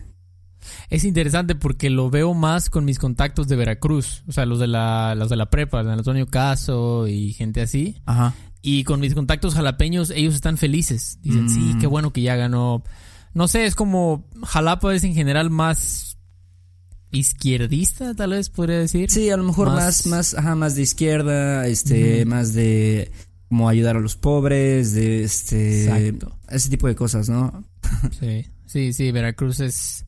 Es 0.88 1.04
interesante 1.04 1.54
porque 1.54 1.90
lo 1.90 2.10
veo 2.10 2.34
más 2.34 2.70
con 2.70 2.84
mis 2.84 2.98
contactos 2.98 3.48
de 3.48 3.56
Veracruz, 3.56 4.24
o 4.28 4.32
sea, 4.32 4.46
los 4.46 4.58
de 4.58 4.66
la 4.66 5.14
los 5.14 5.28
de 5.28 5.36
la 5.36 5.50
prepa, 5.50 5.82
de 5.82 5.92
Antonio 5.92 6.26
Caso 6.26 7.06
y 7.08 7.32
gente 7.32 7.62
así. 7.62 7.96
Ajá. 8.06 8.34
Y 8.62 8.84
con 8.84 9.00
mis 9.00 9.14
contactos 9.14 9.54
jalapeños, 9.54 10.10
ellos 10.10 10.34
están 10.34 10.58
felices. 10.58 11.18
Dicen, 11.22 11.48
sí, 11.48 11.76
qué 11.80 11.88
mm. 11.88 11.90
bueno 11.90 12.12
que 12.12 12.20
ya 12.20 12.36
ganó. 12.36 12.82
No 13.32 13.48
sé, 13.48 13.64
es 13.64 13.74
como 13.74 14.24
Jalapa 14.44 14.94
es 14.94 15.04
en 15.04 15.14
general 15.14 15.48
más 15.48 16.09
izquierdista, 17.10 18.14
tal 18.14 18.30
vez 18.30 18.50
podría 18.50 18.78
decir. 18.78 19.10
Sí, 19.10 19.30
a 19.30 19.36
lo 19.36 19.44
mejor 19.44 19.68
más, 19.68 20.06
más, 20.06 20.34
ajá, 20.34 20.54
más 20.54 20.74
de 20.74 20.82
izquierda, 20.82 21.66
este, 21.66 22.24
más 22.24 22.52
de 22.54 23.10
como 23.48 23.68
ayudar 23.68 23.96
a 23.96 24.00
los 24.00 24.16
pobres, 24.16 24.92
de 24.92 25.24
este, 25.24 25.84
Exacto. 25.84 26.38
ese 26.48 26.70
tipo 26.70 26.86
de 26.86 26.94
cosas, 26.94 27.28
¿no? 27.28 27.64
sí, 28.20 28.46
sí, 28.66 28.92
sí, 28.92 29.10
Veracruz 29.10 29.58
es, 29.60 30.06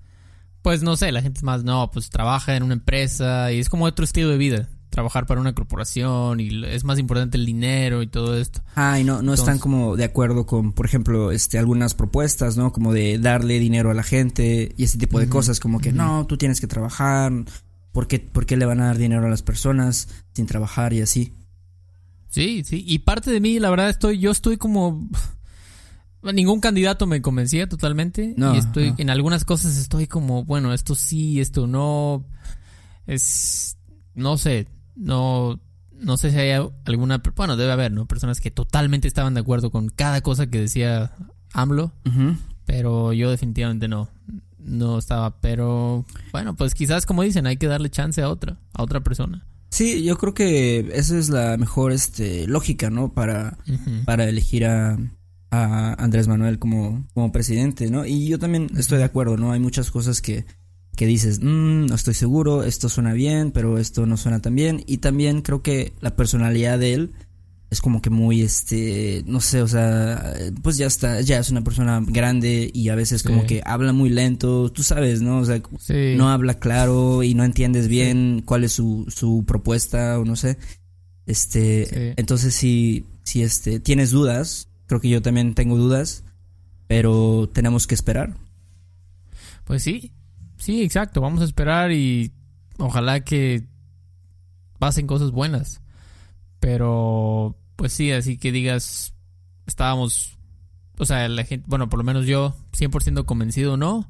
pues 0.62 0.82
no 0.82 0.96
sé, 0.96 1.10
la 1.10 1.22
gente 1.22 1.38
es 1.38 1.42
más, 1.42 1.64
no, 1.64 1.90
pues 1.90 2.08
trabaja 2.08 2.56
en 2.56 2.62
una 2.62 2.74
empresa 2.74 3.50
y 3.52 3.58
es 3.58 3.68
como 3.68 3.84
otro 3.84 4.04
estilo 4.04 4.28
de 4.28 4.38
vida 4.38 4.68
trabajar 4.92 5.26
para 5.26 5.40
una 5.40 5.54
corporación 5.54 6.38
y 6.38 6.64
es 6.66 6.84
más 6.84 6.98
importante 6.98 7.38
el 7.38 7.46
dinero 7.46 8.02
y 8.02 8.06
todo 8.06 8.36
esto. 8.36 8.62
Ah, 8.76 9.00
y 9.00 9.04
no, 9.04 9.22
no 9.22 9.32
están 9.32 9.58
como 9.58 9.96
de 9.96 10.04
acuerdo 10.04 10.46
con, 10.46 10.72
por 10.72 10.84
ejemplo, 10.86 11.32
este, 11.32 11.58
algunas 11.58 11.94
propuestas, 11.94 12.58
¿no? 12.58 12.72
Como 12.72 12.92
de 12.92 13.18
darle 13.18 13.58
dinero 13.58 13.90
a 13.90 13.94
la 13.94 14.02
gente 14.02 14.72
y 14.76 14.84
ese 14.84 14.98
tipo 14.98 15.18
de 15.18 15.28
cosas, 15.28 15.58
como 15.60 15.80
que 15.80 15.92
no, 15.92 16.26
tú 16.26 16.36
tienes 16.36 16.60
que 16.60 16.66
trabajar, 16.66 17.32
¿por 17.90 18.06
qué, 18.06 18.20
¿por 18.20 18.44
qué 18.44 18.56
le 18.56 18.66
van 18.66 18.80
a 18.80 18.86
dar 18.86 18.98
dinero 18.98 19.26
a 19.26 19.30
las 19.30 19.42
personas 19.42 20.08
sin 20.34 20.46
trabajar 20.46 20.92
y 20.92 21.00
así? 21.00 21.32
Sí, 22.28 22.62
sí, 22.64 22.84
y 22.86 23.00
parte 23.00 23.30
de 23.30 23.40
mí, 23.40 23.58
la 23.58 23.70
verdad, 23.70 23.88
estoy, 23.88 24.18
yo 24.18 24.30
estoy 24.30 24.58
como... 24.58 25.08
Ningún 26.22 26.60
candidato 26.60 27.08
me 27.08 27.20
convencía 27.20 27.68
totalmente. 27.68 28.32
No, 28.36 28.54
y 28.54 28.58
estoy, 28.58 28.94
en 28.96 29.10
algunas 29.10 29.44
cosas 29.44 29.76
estoy 29.76 30.06
como, 30.06 30.44
bueno, 30.44 30.72
esto 30.72 30.94
sí, 30.94 31.40
esto 31.40 31.66
no. 31.66 32.24
Es, 33.08 33.76
no 34.14 34.36
sé, 34.36 34.68
no, 34.94 35.60
no 35.92 36.16
sé 36.16 36.30
si 36.30 36.38
hay 36.38 36.50
alguna, 36.84 37.22
bueno, 37.36 37.56
debe 37.56 37.72
haber, 37.72 37.92
¿no? 37.92 38.06
Personas 38.06 38.40
que 38.40 38.50
totalmente 38.50 39.08
estaban 39.08 39.34
de 39.34 39.40
acuerdo 39.40 39.70
con 39.70 39.88
cada 39.88 40.20
cosa 40.20 40.48
que 40.48 40.60
decía 40.60 41.12
AMLO, 41.52 41.92
pero 42.64 43.12
yo 43.12 43.30
definitivamente 43.30 43.88
no, 43.88 44.08
no 44.58 44.98
estaba, 44.98 45.40
pero 45.40 46.04
bueno, 46.32 46.54
pues 46.56 46.74
quizás 46.74 47.06
como 47.06 47.22
dicen, 47.22 47.46
hay 47.46 47.56
que 47.56 47.66
darle 47.66 47.90
chance 47.90 48.22
a 48.22 48.28
otra, 48.28 48.58
a 48.72 48.82
otra 48.82 49.00
persona. 49.00 49.46
Sí, 49.70 50.04
yo 50.04 50.18
creo 50.18 50.34
que 50.34 50.90
esa 50.92 51.16
es 51.16 51.30
la 51.30 51.56
mejor 51.56 51.92
este, 51.92 52.46
lógica, 52.46 52.90
¿no? 52.90 53.14
Para, 53.14 53.56
para 54.04 54.28
elegir 54.28 54.66
a, 54.66 54.98
a 55.50 55.94
Andrés 56.02 56.28
Manuel 56.28 56.58
como, 56.58 57.06
como 57.14 57.32
presidente, 57.32 57.90
¿no? 57.90 58.04
Y 58.04 58.28
yo 58.28 58.38
también 58.38 58.68
estoy 58.76 58.98
de 58.98 59.04
acuerdo, 59.04 59.38
¿no? 59.38 59.52
Hay 59.52 59.60
muchas 59.60 59.90
cosas 59.90 60.20
que 60.20 60.44
que 60.96 61.06
dices, 61.06 61.40
mmm, 61.40 61.86
no 61.86 61.94
estoy 61.94 62.14
seguro, 62.14 62.64
esto 62.64 62.88
suena 62.88 63.12
bien, 63.12 63.50
pero 63.50 63.78
esto 63.78 64.06
no 64.06 64.16
suena 64.16 64.40
tan 64.40 64.54
bien. 64.54 64.84
Y 64.86 64.98
también 64.98 65.42
creo 65.42 65.62
que 65.62 65.92
la 66.00 66.16
personalidad 66.16 66.78
de 66.78 66.94
él 66.94 67.12
es 67.72 67.80
como 67.80 68.02
que 68.02 68.10
muy, 68.10 68.42
este, 68.42 69.24
no 69.26 69.40
sé, 69.40 69.62
o 69.62 69.66
sea, 69.66 70.34
pues 70.62 70.76
ya 70.76 70.86
está, 70.86 71.22
ya 71.22 71.38
es 71.38 71.48
una 71.48 71.64
persona 71.64 72.02
grande 72.06 72.70
y 72.74 72.90
a 72.90 72.94
veces 72.94 73.22
como 73.22 73.46
que 73.46 73.62
habla 73.64 73.94
muy 73.94 74.10
lento, 74.10 74.70
tú 74.70 74.82
sabes, 74.82 75.22
¿no? 75.22 75.38
O 75.38 75.44
sea, 75.46 75.62
no 75.88 76.28
habla 76.28 76.58
claro 76.58 77.22
y 77.22 77.32
no 77.32 77.44
entiendes 77.44 77.88
bien 77.88 78.42
cuál 78.44 78.64
es 78.64 78.72
su, 78.72 79.06
su 79.08 79.44
propuesta 79.46 80.18
o 80.18 80.26
no 80.26 80.36
sé. 80.36 80.58
Este, 81.24 82.12
entonces 82.20 82.54
si, 82.54 83.06
si 83.22 83.42
este, 83.42 83.80
tienes 83.80 84.10
dudas, 84.10 84.68
creo 84.84 85.00
que 85.00 85.08
yo 85.08 85.22
también 85.22 85.54
tengo 85.54 85.78
dudas, 85.78 86.24
pero 86.88 87.48
tenemos 87.54 87.86
que 87.86 87.94
esperar. 87.94 88.36
Pues 89.64 89.82
sí, 89.82 90.12
Sí, 90.62 90.84
exacto. 90.84 91.20
Vamos 91.20 91.40
a 91.40 91.44
esperar 91.44 91.90
y 91.90 92.30
ojalá 92.78 93.18
que 93.24 93.64
pasen 94.78 95.08
cosas 95.08 95.32
buenas. 95.32 95.80
Pero, 96.60 97.58
pues 97.74 97.92
sí, 97.92 98.12
así 98.12 98.38
que 98.38 98.52
digas, 98.52 99.12
estábamos, 99.66 100.38
o 100.98 101.04
sea, 101.04 101.26
la 101.26 101.42
gente, 101.42 101.66
bueno, 101.68 101.88
por 101.88 101.98
lo 101.98 102.04
menos 102.04 102.26
yo, 102.26 102.54
100% 102.78 103.24
convencido, 103.24 103.76
no. 103.76 104.08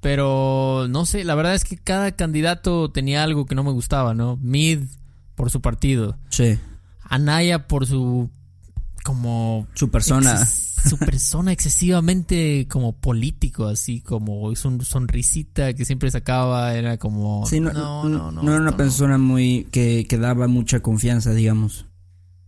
Pero, 0.00 0.86
no 0.88 1.06
sé, 1.06 1.24
la 1.24 1.34
verdad 1.34 1.56
es 1.56 1.64
que 1.64 1.76
cada 1.76 2.12
candidato 2.12 2.92
tenía 2.92 3.24
algo 3.24 3.46
que 3.46 3.56
no 3.56 3.64
me 3.64 3.72
gustaba, 3.72 4.14
¿no? 4.14 4.36
Mid 4.36 4.84
por 5.34 5.50
su 5.50 5.60
partido. 5.60 6.16
Sí. 6.28 6.56
Anaya 7.02 7.66
por 7.66 7.84
su, 7.84 8.30
como... 9.02 9.66
Su 9.74 9.90
persona 9.90 10.46
su 10.88 10.98
persona 10.98 11.52
excesivamente 11.52 12.66
como 12.68 12.92
político, 12.92 13.66
así 13.66 14.00
como 14.00 14.50
es 14.52 14.64
un 14.64 14.84
sonrisita 14.84 15.74
que 15.74 15.84
siempre 15.84 16.10
sacaba, 16.10 16.74
era 16.74 16.96
como... 16.98 17.46
Sí, 17.46 17.60
no, 17.60 17.72
no, 17.72 18.08
no, 18.08 18.30
no, 18.32 18.42
era 18.52 18.60
una 18.60 18.76
persona 18.76 19.18
muy... 19.18 19.66
Que, 19.70 20.06
que 20.08 20.18
daba 20.18 20.46
mucha 20.48 20.80
confianza, 20.80 21.32
digamos. 21.32 21.86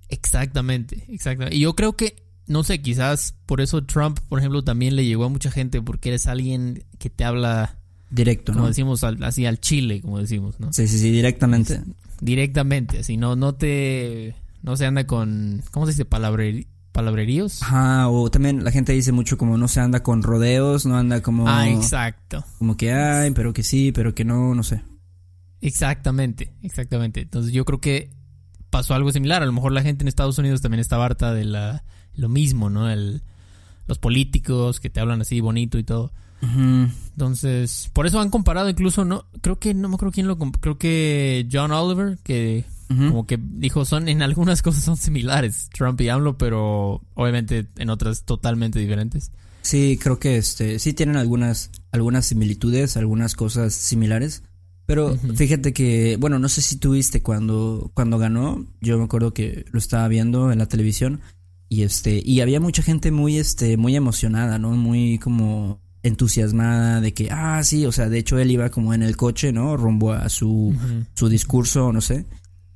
Exactamente, 0.09 1.05
exactamente. 1.09 1.57
Y 1.57 1.61
yo 1.61 1.75
creo 1.75 1.97
que, 1.97 2.17
no 2.47 2.65
sé, 2.65 2.83
quizás 2.83 3.35
por 3.47 3.61
eso 3.61 3.85
Trump, 3.85 4.19
por 4.29 4.39
ejemplo, 4.39 4.62
también 4.62 4.95
le 4.97 5.05
llegó 5.07 5.25
a 5.25 5.29
mucha 5.29 5.51
gente 5.51 5.81
porque 5.81 6.11
eres 6.11 6.27
alguien 6.27 6.85
que 6.99 7.09
te 7.11 7.25
habla 7.25 7.79
Directo, 8.11 8.53
como 8.53 8.65
¿no? 8.65 8.69
decimos 8.69 9.05
al- 9.05 9.23
así 9.25 9.47
al 9.47 9.59
chile, 9.59 10.03
como 10.03 10.19
decimos, 10.19 10.61
¿no? 10.61 10.71
Sí, 10.73 10.87
sí, 10.87 10.99
sí, 10.99 11.11
directamente. 11.11 11.81
Directamente, 12.21 12.99
así 12.99 13.17
no 13.17 13.37
no 13.37 13.55
te 13.55 14.35
no 14.62 14.77
se 14.77 14.85
anda 14.87 15.07
con 15.07 15.62
¿cómo 15.71 15.87
se 15.87 15.93
dice? 15.93 16.09
palabrerí- 16.09 16.67
palabreríos. 16.93 17.63
Ajá, 17.63 18.09
o 18.09 18.31
también 18.31 18.63
la 18.65 18.71
gente 18.71 18.93
dice 18.93 19.13
mucho 19.13 19.37
como 19.39 19.57
no 19.59 19.67
se 19.69 19.81
anda 19.81 20.03
con 20.03 20.23
rodeos, 20.23 20.87
no 20.87 20.97
anda 20.97 21.23
como, 21.23 21.49
Ah, 21.49 21.69
exacto. 21.69 22.45
como 22.59 22.77
que 22.77 22.93
ay, 22.93 23.31
pero 23.33 23.53
que 23.53 23.63
sí, 23.63 23.93
pero 23.93 24.15
que 24.15 24.25
no, 24.25 24.55
no 24.55 24.63
sé. 24.63 24.83
Exactamente, 25.61 26.53
exactamente. 26.63 27.21
Entonces 27.21 27.53
yo 27.53 27.65
creo 27.65 27.81
que 27.81 28.11
pasó 28.71 28.95
algo 28.95 29.13
similar. 29.13 29.43
A 29.43 29.47
lo 29.47 29.53
mejor 29.53 29.73
la 29.73 29.83
gente 29.83 30.03
en 30.05 30.09
Estados 30.09 30.39
Unidos 30.39 30.61
también 30.61 30.81
estaba 30.81 31.05
harta 31.05 31.33
de 31.33 31.45
la, 31.45 31.85
lo 32.15 32.29
mismo, 32.29 32.69
¿no? 32.69 32.91
El, 32.91 33.23
los 33.87 33.99
políticos 33.99 34.81
que 34.81 34.91
te 34.91 35.01
hablan 35.01 35.21
así 35.21 35.41
bonito 35.41 35.79
y 35.79 35.85
todo. 35.85 36.13
Ujú. 36.43 36.89
Entonces, 37.13 37.91
por 37.93 38.07
eso 38.07 38.19
han 38.21 38.31
comparado 38.31 38.69
incluso, 38.69 39.05
no, 39.05 39.27
creo 39.41 39.61
que, 39.61 39.75
no 39.75 39.89
me 39.89 39.95
acuerdo 39.95 40.13
quién 40.13 40.27
lo, 40.27 40.37
creo 40.37 40.77
que 40.77 41.47
John 41.51 41.71
Oliver, 41.71 42.19
que 42.25 42.65
Como 42.97 43.27
que 43.27 43.39
dijo, 43.41 43.85
son, 43.85 44.09
en 44.09 44.23
algunas 44.23 44.63
cosas 44.63 44.85
son 44.85 44.97
similares, 44.97 45.69
Trump 45.73 46.01
y 46.01 46.09
AMLO, 46.09 46.39
pero 46.39 47.03
obviamente 47.15 47.67
en 47.77 47.91
otras 47.91 48.25
totalmente 48.25 48.79
diferentes. 48.79 49.31
Sí, 49.63 49.99
creo 50.01 50.19
que 50.19 50.37
este 50.37 50.79
sí 50.79 50.93
tienen 50.93 51.17
algunas 51.17 51.71
algunas 51.93 52.27
similitudes, 52.27 52.97
algunas 52.97 53.35
cosas 53.35 53.73
similares, 53.73 54.43
pero 54.87 55.17
fíjate 55.37 55.73
que 55.73 56.17
bueno, 56.19 56.39
no 56.39 56.49
sé 56.49 56.61
si 56.63 56.77
tuviste 56.77 57.23
cuando 57.23 57.91
cuando 57.95 58.19
ganó, 58.19 58.67
yo 58.81 58.99
me 58.99 59.05
acuerdo 59.05 59.33
que 59.33 59.65
lo 59.71 59.79
estaba 59.79 60.09
viendo 60.09 60.51
en 60.51 60.59
la 60.59 60.67
televisión 60.67 61.21
y 61.69 61.83
este 61.85 62.21
y 62.25 62.41
había 62.41 62.61
mucha 62.61 62.83
gente 62.83 63.13
muy 63.13 63.39
este 63.39 63.77
muy 63.77 63.95
emocionada, 63.95 64.59
¿no? 64.59 64.73
Muy 64.73 65.19
como 65.19 65.81
entusiasmada 66.03 67.01
de 67.01 67.15
que 67.15 67.29
ah, 67.31 67.63
sí, 67.63 67.87
o 67.87 67.93
sea, 67.93 68.09
de 68.09 68.19
hecho 68.19 68.39
él 68.39 68.51
iba 68.51 68.71
como 68.71 68.93
en 68.95 69.05
el 69.05 69.17
coche, 69.17 69.53
¿no? 69.53 69.77
rumbo 69.77 70.13
a 70.13 70.29
su 70.29 70.75
su 71.15 71.29
discurso, 71.29 71.93
no 71.93 72.01
sé. 72.01 72.27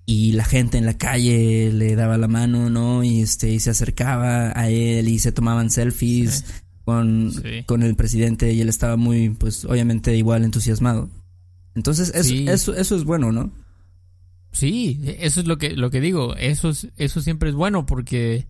Y 0.09 0.33
la 0.33 0.45
gente 0.45 0.79
en 0.79 0.87
la 0.87 0.97
calle 0.97 1.73
le 1.73 1.97
daba 1.97 2.17
la 2.17 2.29
mano, 2.29 2.71
¿no? 2.71 3.03
Y 3.03 3.21
este, 3.23 3.51
y 3.51 3.59
se 3.61 3.71
acercaba 3.71 4.53
a 4.59 4.69
él 4.71 5.09
y 5.09 5.19
se 5.19 5.33
tomaban 5.33 5.69
selfies 5.71 6.45
Sí. 6.47 6.53
con, 6.85 7.33
Sí. 7.33 7.65
con 7.67 7.83
el 7.83 7.97
presidente 7.97 8.53
y 8.53 8.61
él 8.61 8.69
estaba 8.69 8.97
muy, 8.97 9.31
pues, 9.31 9.65
obviamente 9.65 10.17
igual 10.17 10.45
entusiasmado. 10.45 11.11
Entonces, 11.75 12.11
eso, 12.15 12.29
Sí. 12.29 12.47
eso, 12.49 12.73
eso 12.75 12.95
es 12.97 13.03
bueno, 13.05 13.33
¿no? 13.33 13.51
Sí, 14.53 15.01
eso 15.19 15.41
es 15.41 15.47
lo 15.47 15.59
que, 15.59 15.71
lo 15.77 15.91
que 15.91 16.01
digo. 16.01 16.35
Eso, 16.37 16.71
es- 16.71 16.89
eso 16.97 17.21
siempre 17.21 17.49
es 17.51 17.55
bueno 17.55 17.85
porque. 17.87 18.47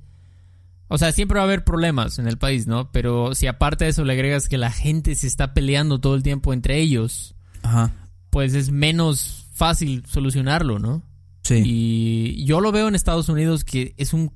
O 0.88 0.98
sea, 0.98 1.10
siempre 1.10 1.36
va 1.38 1.40
a 1.40 1.46
haber 1.46 1.64
problemas 1.64 2.20
en 2.20 2.28
el 2.28 2.38
país, 2.38 2.68
¿no? 2.68 2.92
Pero 2.92 3.34
si 3.34 3.48
aparte 3.48 3.84
de 3.86 3.90
eso 3.90 4.04
le 4.04 4.12
agregas 4.12 4.48
que 4.48 4.56
la 4.56 4.70
gente 4.70 5.16
se 5.16 5.26
está 5.26 5.52
peleando 5.52 5.98
todo 6.00 6.14
el 6.14 6.22
tiempo 6.22 6.52
entre 6.52 6.78
ellos, 6.80 7.34
Ajá. 7.62 7.92
pues 8.30 8.54
es 8.54 8.70
menos 8.70 9.46
fácil 9.52 10.04
solucionarlo, 10.06 10.78
¿no? 10.78 11.02
Sí. 11.46 11.62
Y 11.64 12.44
yo 12.44 12.60
lo 12.60 12.72
veo 12.72 12.88
en 12.88 12.94
Estados 12.94 13.28
Unidos 13.28 13.64
que 13.64 13.94
es 13.96 14.12
un... 14.12 14.32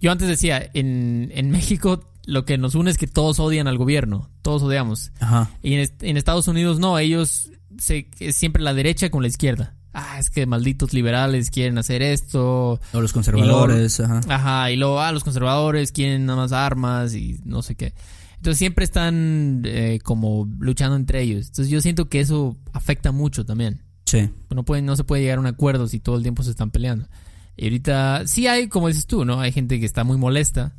Yo 0.00 0.10
antes 0.12 0.28
decía, 0.28 0.70
en, 0.74 1.30
en 1.34 1.50
México 1.50 2.10
lo 2.24 2.44
que 2.44 2.58
nos 2.58 2.74
une 2.74 2.90
es 2.90 2.98
que 2.98 3.06
todos 3.06 3.40
odian 3.40 3.66
al 3.66 3.78
gobierno, 3.78 4.30
todos 4.42 4.62
odiamos. 4.62 5.12
Ajá. 5.20 5.50
Y 5.62 5.74
en 5.74 6.16
Estados 6.16 6.48
Unidos 6.48 6.78
no, 6.78 6.98
ellos 6.98 7.50
se, 7.78 8.08
es 8.18 8.36
siempre 8.36 8.62
la 8.62 8.74
derecha 8.74 9.10
con 9.10 9.22
la 9.22 9.28
izquierda. 9.28 9.76
Ah, 9.92 10.18
es 10.20 10.30
que 10.30 10.46
malditos 10.46 10.92
liberales 10.92 11.50
quieren 11.50 11.76
hacer 11.78 12.02
esto. 12.02 12.80
O 12.92 13.00
los 13.00 13.12
conservadores, 13.12 13.98
ajá. 13.98 14.20
Ajá, 14.28 14.70
y 14.70 14.76
luego, 14.76 15.00
ah, 15.00 15.10
los 15.10 15.24
conservadores 15.24 15.90
quieren 15.90 16.26
nada 16.26 16.38
más 16.42 16.52
armas 16.52 17.14
y 17.14 17.40
no 17.44 17.62
sé 17.62 17.74
qué. 17.74 17.92
Entonces 18.36 18.58
siempre 18.58 18.84
están 18.84 19.62
eh, 19.64 19.98
como 20.02 20.48
luchando 20.60 20.96
entre 20.96 21.22
ellos. 21.22 21.48
Entonces 21.48 21.68
yo 21.68 21.80
siento 21.80 22.08
que 22.08 22.20
eso 22.20 22.56
afecta 22.72 23.12
mucho 23.12 23.44
también. 23.44 23.82
Sí. 24.10 24.28
No, 24.54 24.64
pueden, 24.64 24.86
no 24.86 24.96
se 24.96 25.04
puede 25.04 25.22
llegar 25.22 25.38
a 25.38 25.40
un 25.40 25.46
acuerdo 25.46 25.86
si 25.86 26.00
todo 26.00 26.16
el 26.16 26.22
tiempo 26.22 26.42
se 26.42 26.50
están 26.50 26.70
peleando. 26.70 27.06
Y 27.56 27.64
ahorita 27.64 28.26
sí 28.26 28.46
hay, 28.46 28.68
como 28.68 28.88
dices 28.88 29.06
tú, 29.06 29.24
¿no? 29.24 29.40
Hay 29.40 29.52
gente 29.52 29.78
que 29.78 29.86
está 29.86 30.02
muy 30.04 30.16
molesta. 30.16 30.74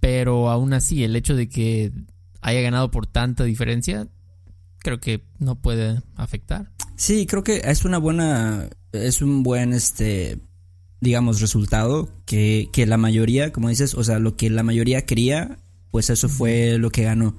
Pero 0.00 0.50
aún 0.50 0.72
así, 0.72 1.04
el 1.04 1.16
hecho 1.16 1.34
de 1.34 1.48
que 1.48 1.92
haya 2.40 2.60
ganado 2.60 2.90
por 2.90 3.06
tanta 3.06 3.44
diferencia, 3.44 4.08
creo 4.80 5.00
que 5.00 5.24
no 5.38 5.56
puede 5.56 6.02
afectar. 6.16 6.70
Sí, 6.96 7.26
creo 7.26 7.42
que 7.42 7.62
es 7.64 7.84
una 7.84 7.98
buena, 7.98 8.68
es 8.92 9.22
un 9.22 9.42
buen, 9.42 9.72
este, 9.72 10.38
digamos, 11.00 11.40
resultado 11.40 12.10
que, 12.26 12.68
que 12.72 12.86
la 12.86 12.96
mayoría, 12.98 13.52
como 13.52 13.68
dices, 13.68 13.94
o 13.94 14.04
sea, 14.04 14.18
lo 14.18 14.36
que 14.36 14.50
la 14.50 14.62
mayoría 14.62 15.06
quería, 15.06 15.58
pues 15.90 16.10
eso 16.10 16.28
fue 16.28 16.78
lo 16.78 16.90
que 16.90 17.04
ganó. 17.04 17.36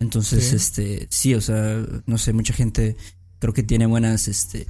Entonces, 0.00 0.44
Sí. 0.48 0.56
este, 0.56 1.08
sí, 1.10 1.34
o 1.34 1.40
sea, 1.40 1.84
no 2.06 2.16
sé, 2.18 2.32
mucha 2.32 2.54
gente 2.54 2.96
creo 3.38 3.54
que 3.54 3.62
tiene 3.62 3.86
buenas, 3.86 4.28
este, 4.28 4.66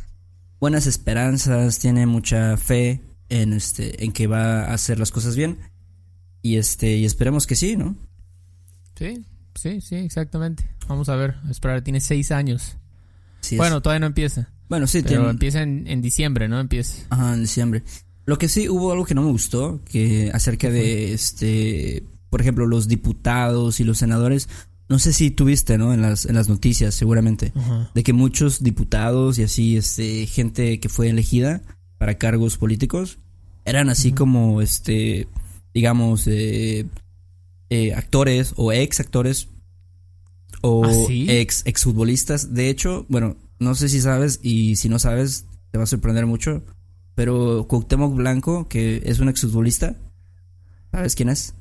buenas 0.61 0.87
esperanzas, 0.87 1.79
tiene 1.79 2.07
mucha 2.07 2.57
fe 2.57 3.01
en, 3.29 3.53
este, 3.53 4.05
en 4.05 4.13
que 4.13 4.27
va 4.27 4.65
a 4.65 4.75
hacer 4.75 4.99
las 4.99 5.11
cosas 5.11 5.37
bien. 5.37 5.59
Y 6.43 6.57
este, 6.57 6.97
y 6.97 7.05
esperemos 7.05 7.47
que 7.47 7.57
sí, 7.57 7.77
¿no? 7.77 7.97
Sí, 8.97 9.25
sí, 9.55 9.81
sí, 9.81 9.97
exactamente. 9.97 10.69
Vamos 10.89 11.09
a 11.09 11.17
ver, 11.17 11.37
a 11.47 11.51
esperar. 11.51 11.83
Tiene 11.83 12.01
seis 12.01 12.31
años. 12.31 12.77
Sí. 13.41 13.57
Bueno, 13.57 13.83
todavía 13.83 14.01
no 14.01 14.07
empieza. 14.07 14.49
bueno, 14.69 14.87
sí, 14.87 15.03
Pero 15.03 15.17
tiene, 15.17 15.31
empieza 15.31 15.63
en, 15.63 15.87
en 15.87 16.01
diciembre, 16.01 16.49
¿no? 16.49 16.61
Empieza. 16.61 17.07
Ajá, 17.11 17.35
en 17.35 17.43
diciembre. 17.43 17.83
Lo 18.25 18.39
que 18.39 18.49
sí 18.49 18.69
hubo 18.69 18.93
algo 18.93 19.05
que 19.05 19.15
no 19.15 19.23
me 19.23 19.31
gustó, 19.31 19.81
que 19.85 20.31
acerca 20.35 20.71
de 20.71 21.15
este, 21.15 22.05
por 22.31 22.41
ejemplo, 22.41 22.67
los 22.67 22.87
diputados 22.87 23.81
y 23.81 23.85
los 23.85 23.99
senadores, 23.99 24.49
no 24.89 24.99
sé 24.99 25.13
si 25.13 25.31
tuviste, 25.31 25.77
¿no? 25.77 25.93
En 25.93 26.03
las 26.03 26.25
en 26.25 26.35
las 26.35 26.49
noticias, 26.49 26.95
seguramente, 26.95 27.53
de 27.95 28.03
que 28.03 28.13
muchos 28.13 28.63
diputados 28.63 29.39
y 29.39 29.43
así 29.43 29.77
este 29.77 30.27
gente 30.27 30.81
que 30.81 30.89
fue 30.89 31.09
elegida 31.09 31.63
para 31.99 32.17
cargos 32.17 32.57
políticos 32.57 33.19
eran 33.65 33.91
así 33.91 34.13
como 34.13 34.63
este, 34.63 35.29
digamos, 35.75 36.27
eh, 36.27 36.87
eh, 37.69 37.93
actores 37.93 38.55
o 38.57 38.73
ex 38.73 39.01
actores 39.01 39.49
o 40.63 40.85
¿Ah, 40.87 40.93
sí? 41.07 41.27
ex 41.29 41.63
exfutbolistas. 41.67 42.55
De 42.55 42.71
hecho, 42.71 43.05
bueno, 43.11 43.37
no 43.59 43.75
sé 43.75 43.91
si 43.91 44.01
sabes 44.01 44.41
y 44.43 44.77
si 44.77 44.89
no 44.89 44.99
sabes 44.99 45.45
te 45.71 45.77
va 45.77 45.85
a 45.85 45.87
sorprender 45.87 46.25
mucho, 46.25 46.65
pero 47.15 47.67
Cuauhtémoc 47.69 48.15
Blanco, 48.15 48.69
que 48.69 49.03
es 49.05 49.21
un 49.21 49.29
exfutbolista, 49.29 49.97
¿sabes 50.91 51.15
quién 51.15 51.29
es? 51.29 51.55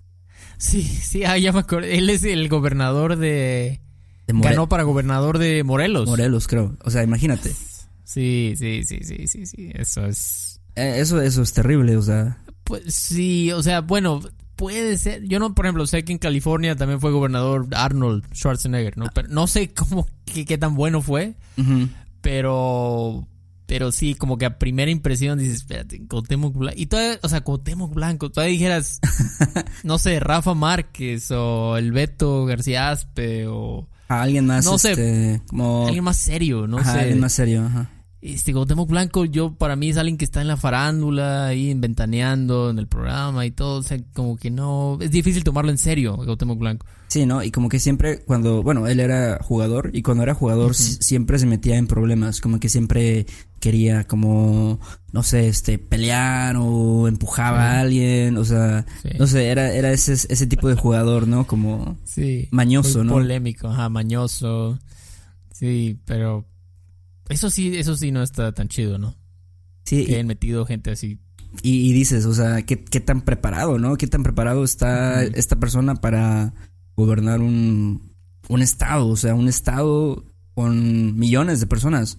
Sí, 0.57 0.83
sí, 0.83 1.23
ah, 1.23 1.37
ya 1.37 1.51
me 1.51 1.59
acordé. 1.59 1.97
Él 1.97 2.09
es 2.09 2.23
el 2.23 2.49
gobernador 2.49 3.15
de... 3.17 3.81
Ganó 4.27 4.67
para 4.67 4.83
gobernador 4.83 5.37
de 5.37 5.63
Morelos. 5.63 6.07
Morelos, 6.07 6.47
creo. 6.47 6.75
O 6.83 6.91
sea, 6.91 7.03
imagínate. 7.03 7.53
Sí, 8.03 8.55
sí, 8.57 8.83
sí, 8.83 8.99
sí, 9.03 9.27
sí, 9.27 9.45
sí. 9.45 9.71
Eso 9.73 10.05
es... 10.05 10.59
Eh, 10.75 10.95
Eso, 10.99 11.21
eso 11.21 11.41
es 11.41 11.53
terrible, 11.53 11.95
o 11.97 12.01
sea. 12.01 12.37
Pues 12.63 12.93
sí, 12.93 13.51
o 13.51 13.63
sea, 13.63 13.81
bueno, 13.81 14.21
puede 14.55 14.97
ser. 14.97 15.23
Yo 15.23 15.39
no, 15.39 15.55
por 15.55 15.65
ejemplo, 15.65 15.87
sé 15.87 16.03
que 16.03 16.11
en 16.11 16.17
California 16.19 16.75
también 16.75 16.99
fue 16.99 17.11
gobernador 17.11 17.67
Arnold 17.71 18.25
Schwarzenegger, 18.33 18.97
¿no? 18.97 19.05
Pero 19.13 19.29
no 19.29 19.47
sé 19.47 19.73
cómo, 19.73 20.07
qué, 20.25 20.45
qué 20.45 20.57
tan 20.57 20.75
bueno 20.75 21.01
fue, 21.01 21.35
pero... 22.21 23.27
Pero 23.67 23.91
sí, 23.91 24.15
como 24.15 24.37
que 24.37 24.45
a 24.45 24.57
primera 24.57 24.89
impresión 24.89 25.37
dices, 25.39 25.57
espérate, 25.57 26.01
Cuauhtémoc 26.07 26.55
Blanco. 26.55 26.79
Y 26.79 26.85
todavía, 26.87 27.19
o 27.21 27.27
sea, 27.29 27.41
Cuauhtémoc 27.41 27.93
Blanco, 27.93 28.31
todavía 28.31 28.53
dijeras, 28.53 28.99
no 29.83 29.99
sé, 29.99 30.19
Rafa 30.21 30.53
Márquez 30.55 31.29
o 31.31 31.77
el 31.77 31.91
Beto 31.91 32.45
García 32.45 32.89
Aspe 32.91 33.45
o 33.47 33.87
A 34.07 34.21
alguien 34.21 34.45
más, 34.45 34.63
No 34.65 34.77
sé. 34.77 34.91
este, 34.91 35.41
como 35.47 35.85
alguien 35.85 36.03
más 36.05 36.15
serio, 36.17 36.65
no 36.65 36.77
ajá, 36.79 36.93
sé. 36.93 36.99
alguien 37.01 37.19
más 37.19 37.33
serio, 37.33 37.65
ajá. 37.65 37.89
Este 38.33 38.51
Cuauhtémoc 38.53 38.89
Blanco, 38.89 39.25
yo 39.25 39.53
para 39.55 39.75
mí 39.75 39.89
es 39.89 39.97
alguien 39.97 40.17
que 40.17 40.25
está 40.25 40.41
en 40.41 40.47
la 40.47 40.57
farándula, 40.57 41.47
ahí 41.47 41.73
ventaneando 41.73 42.69
en 42.69 42.77
el 42.79 42.87
programa 42.87 43.45
y 43.45 43.51
todo, 43.51 43.79
o 43.79 43.83
sea, 43.83 43.97
como 44.13 44.35
que 44.37 44.51
no, 44.51 44.97
es 45.01 45.11
difícil 45.11 45.43
tomarlo 45.43 45.71
en 45.71 45.77
serio, 45.77 46.15
Cuauhtémoc 46.17 46.59
Blanco. 46.59 46.85
Sí, 47.07 47.25
¿no? 47.25 47.41
Y 47.41 47.51
como 47.51 47.69
que 47.69 47.79
siempre 47.79 48.19
cuando, 48.25 48.61
bueno, 48.63 48.85
él 48.85 48.99
era 48.99 49.39
jugador 49.41 49.91
y 49.93 50.01
cuando 50.01 50.23
era 50.23 50.33
jugador 50.33 50.75
siempre 50.75 51.39
se 51.39 51.45
metía 51.45 51.77
en 51.77 51.87
problemas, 51.87 52.41
como 52.41 52.59
que 52.59 52.67
siempre 52.67 53.25
quería 53.61 54.03
como, 54.05 54.79
no 55.13 55.23
sé, 55.23 55.47
este, 55.47 55.79
pelear 55.79 56.57
o 56.59 57.07
empujaba 57.07 57.59
Sí. 57.59 57.63
a 57.63 57.79
alguien, 57.79 58.37
o 58.37 58.43
sea, 58.43 58.85
Sí. 59.03 59.09
no 59.17 59.25
sé, 59.25 59.47
era, 59.47 59.71
era 59.73 59.91
ese, 59.93 60.13
ese 60.13 60.47
tipo 60.47 60.67
de 60.67 60.75
jugador, 60.75 61.27
¿no? 61.29 61.47
Como 61.47 61.97
Sí. 62.03 62.49
mañoso, 62.51 62.99
muy 62.99 63.07
¿no? 63.07 63.13
Polémico, 63.13 63.67
ajá, 63.69 63.87
mañoso. 63.87 64.77
Sí, 65.53 65.97
pero 66.05 66.45
eso 67.29 67.49
sí, 67.49 67.75
eso 67.77 67.95
sí 67.97 68.11
no 68.11 68.23
está 68.23 68.51
tan 68.53 68.67
chido, 68.67 68.97
¿no? 68.97 69.15
Sí, 69.85 70.05
Que 70.05 70.15
hayan 70.15 70.27
metido 70.27 70.65
gente 70.65 70.91
así. 70.91 71.19
y, 71.63 71.89
y 71.89 71.93
dices, 71.93 72.25
o 72.25 72.33
sea, 72.33 72.61
¿qué, 72.63 72.83
qué 72.83 72.99
tan 72.99 73.21
preparado, 73.21 73.77
¿no? 73.79 73.95
¿Qué 73.97 74.07
tan 74.07 74.23
preparado 74.23 74.63
está 74.63 75.23
esta 75.23 75.55
persona 75.57 75.95
para 75.95 76.53
gobernar 76.95 77.39
un, 77.41 78.13
un 78.49 78.61
estado? 78.61 79.07
O 79.07 79.15
sea, 79.15 79.33
un 79.35 79.47
estado 79.47 80.25
con 80.53 81.15
millones 81.17 81.59
de 81.59 81.67
personas. 81.67 82.17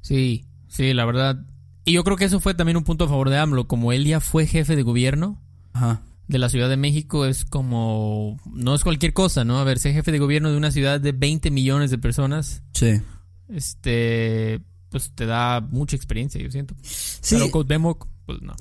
Sí, 0.00 0.44
sí, 0.68 0.92
la 0.94 1.04
verdad. 1.04 1.44
Y 1.84 1.92
yo 1.92 2.04
creo 2.04 2.16
que 2.16 2.24
eso 2.24 2.40
fue 2.40 2.54
también 2.54 2.76
un 2.76 2.84
punto 2.84 3.04
a 3.04 3.08
favor 3.08 3.28
de 3.30 3.36
AMLO, 3.38 3.66
como 3.68 3.92
él 3.92 4.04
ya 4.06 4.20
fue 4.20 4.46
jefe 4.46 4.74
de 4.76 4.82
gobierno, 4.82 5.42
Ajá. 5.74 6.00
de 6.28 6.38
la 6.38 6.48
Ciudad 6.48 6.68
de 6.70 6.76
México 6.78 7.26
es 7.26 7.44
como... 7.44 8.38
No 8.54 8.74
es 8.74 8.82
cualquier 8.84 9.12
cosa, 9.12 9.44
¿no? 9.44 9.58
A 9.58 9.64
ver, 9.64 9.78
ser 9.78 9.92
jefe 9.92 10.12
de 10.12 10.18
gobierno 10.18 10.50
de 10.50 10.56
una 10.56 10.70
ciudad 10.70 10.98
de 11.00 11.12
20 11.12 11.50
millones 11.50 11.90
de 11.90 11.98
personas. 11.98 12.62
Sí. 12.72 13.00
Este... 13.48 14.60
Pues 14.90 15.10
te 15.14 15.26
da 15.26 15.60
mucha 15.60 15.96
experiencia, 15.96 16.40
yo 16.40 16.50
siento. 16.50 16.76
Sí. 16.82 17.34
Pero 17.36 17.50
Cuauhtémoc, 17.50 18.06
pues 18.26 18.40
no. 18.42 18.54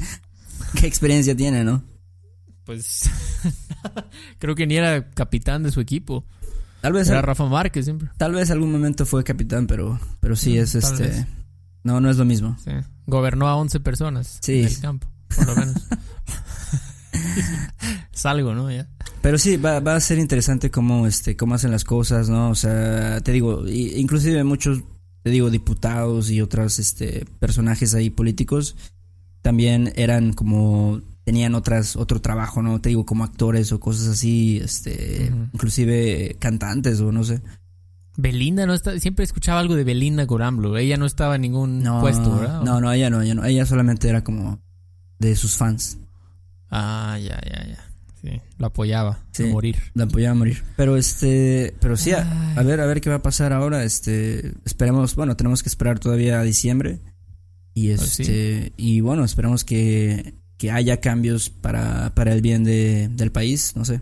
¿Qué 0.78 0.86
experiencia 0.86 1.34
tiene, 1.34 1.64
no? 1.64 1.82
Pues... 2.64 3.08
creo 4.38 4.54
que 4.54 4.66
ni 4.66 4.76
era 4.76 5.10
capitán 5.10 5.62
de 5.62 5.72
su 5.72 5.80
equipo. 5.80 6.26
Tal 6.82 6.92
vez, 6.92 7.08
Era 7.08 7.22
Rafa 7.22 7.46
Márquez 7.46 7.84
siempre. 7.86 8.10
tal 8.18 8.32
vez 8.32 8.50
algún 8.50 8.70
momento 8.72 9.06
fue 9.06 9.22
capitán, 9.24 9.66
pero, 9.66 9.98
pero 10.20 10.36
sí 10.36 10.58
es 10.58 10.74
Mm, 10.74 10.80
tal 10.80 10.92
este. 10.92 11.02
vez. 11.08 11.26
No, 11.84 12.00
no 12.00 12.10
es 12.10 12.16
lo 12.16 12.24
mismo. 12.24 12.56
Sí. 12.62 12.72
Gobernó 13.06 13.48
a 13.48 13.56
11 13.56 13.80
personas 13.80 14.38
Sí. 14.42 14.60
en 14.60 14.66
el 14.66 14.80
campo, 14.80 15.08
por 15.34 15.46
lo 15.46 15.56
menos. 15.56 15.74
es 18.12 18.26
algo, 18.26 18.54
¿no? 18.54 18.70
Ya. 18.70 18.88
Pero 19.20 19.38
sí, 19.38 19.56
va, 19.56 19.80
va 19.80 19.96
a 19.96 20.00
ser 20.00 20.18
interesante 20.18 20.70
cómo, 20.70 21.06
este, 21.06 21.36
cómo 21.36 21.54
hacen 21.54 21.70
las 21.70 21.84
cosas, 21.84 22.28
¿no? 22.28 22.50
O 22.50 22.54
sea, 22.54 23.20
te 23.20 23.32
digo, 23.32 23.64
inclusive 23.68 24.42
muchos, 24.44 24.82
te 25.22 25.30
digo, 25.30 25.50
diputados 25.50 26.30
y 26.30 26.40
otros, 26.40 26.78
este, 26.78 27.26
personajes 27.38 27.94
ahí 27.94 28.10
políticos 28.10 28.76
también 29.42 29.92
eran 29.96 30.32
como, 30.32 31.00
tenían 31.24 31.54
otras, 31.54 31.96
otro 31.96 32.20
trabajo, 32.20 32.62
¿no? 32.62 32.80
Te 32.80 32.88
digo, 32.90 33.04
como 33.04 33.24
actores 33.24 33.72
o 33.72 33.80
cosas 33.80 34.08
así, 34.08 34.58
este, 34.62 35.32
inclusive 35.52 36.36
cantantes 36.38 37.00
o 37.00 37.12
no 37.12 37.24
sé. 37.24 37.42
Belinda 38.16 38.66
no 38.66 38.74
está, 38.74 38.98
siempre 39.00 39.24
escuchaba 39.24 39.60
algo 39.60 39.74
de 39.74 39.84
Belinda 39.84 40.24
Goramblo. 40.24 40.76
Ella 40.76 40.96
no 40.96 41.06
estaba 41.06 41.36
en 41.36 41.42
ningún 41.42 41.82
No, 41.82 42.00
puesto, 42.00 42.38
¿verdad? 42.38 42.62
no, 42.62 42.80
no, 42.80 42.92
ella 42.92 43.10
no, 43.10 43.22
ella 43.22 43.34
no, 43.34 43.44
ella 43.44 43.66
solamente 43.66 44.08
era 44.08 44.22
como 44.22 44.60
de 45.18 45.34
sus 45.34 45.56
fans. 45.56 45.98
Ah, 46.74 47.18
ya, 47.20 47.38
ya, 47.46 47.66
ya. 47.68 47.84
Sí, 48.22 48.40
lo 48.58 48.66
apoyaba 48.66 49.18
Sí. 49.32 49.42
a 49.44 49.46
morir. 49.46 49.76
La 49.94 50.04
apoyaba 50.04 50.32
a 50.32 50.38
morir. 50.38 50.62
Pero 50.76 50.96
este, 50.96 51.74
pero 51.80 51.96
sí, 51.96 52.12
a, 52.12 52.54
ver, 52.64 52.80
a 52.80 52.86
ver 52.86 53.00
qué 53.00 53.10
va 53.10 53.16
a 53.16 53.22
pasar 53.22 53.52
ahora. 53.52 53.84
Este, 53.84 54.52
esperemos, 54.64 55.14
bueno, 55.14 55.36
tenemos 55.36 55.62
que 55.62 55.68
esperar 55.68 55.98
todavía 55.98 56.40
a 56.40 56.42
diciembre. 56.44 57.00
Y 57.74 57.88
sí. 57.88 57.92
este, 58.22 58.72
y 58.76 59.00
bueno, 59.00 59.24
esperemos 59.24 59.64
que, 59.64 60.34
que 60.56 60.70
haya 60.70 61.00
cambios 61.00 61.50
para, 61.50 62.14
para 62.14 62.32
el 62.32 62.40
bien 62.42 62.64
de, 62.64 63.08
del 63.08 63.32
país, 63.32 63.74
no 63.76 63.84
sé. 63.84 64.00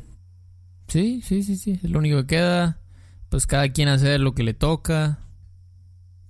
Sí, 0.89 1.23
sí, 1.25 1.43
sí, 1.43 1.57
sí. 1.57 1.81
Es 1.83 1.91
lo 1.91 1.99
único 1.99 2.19
que 2.19 2.27
queda. 2.37 2.79
Pues 3.31 3.47
cada 3.47 3.69
quien 3.71 3.89
hacer 3.89 4.21
lo 4.21 4.35
que 4.35 4.43
le 4.43 4.55
toca. 4.55 5.19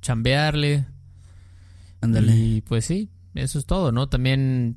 Chambearle. 0.01 0.87
Ándale. 2.01 2.35
Y 2.37 2.61
pues 2.63 2.85
sí, 2.87 3.11
eso 3.35 3.59
es 3.59 3.67
todo, 3.67 3.91
¿no? 3.93 4.09
También, 4.09 4.77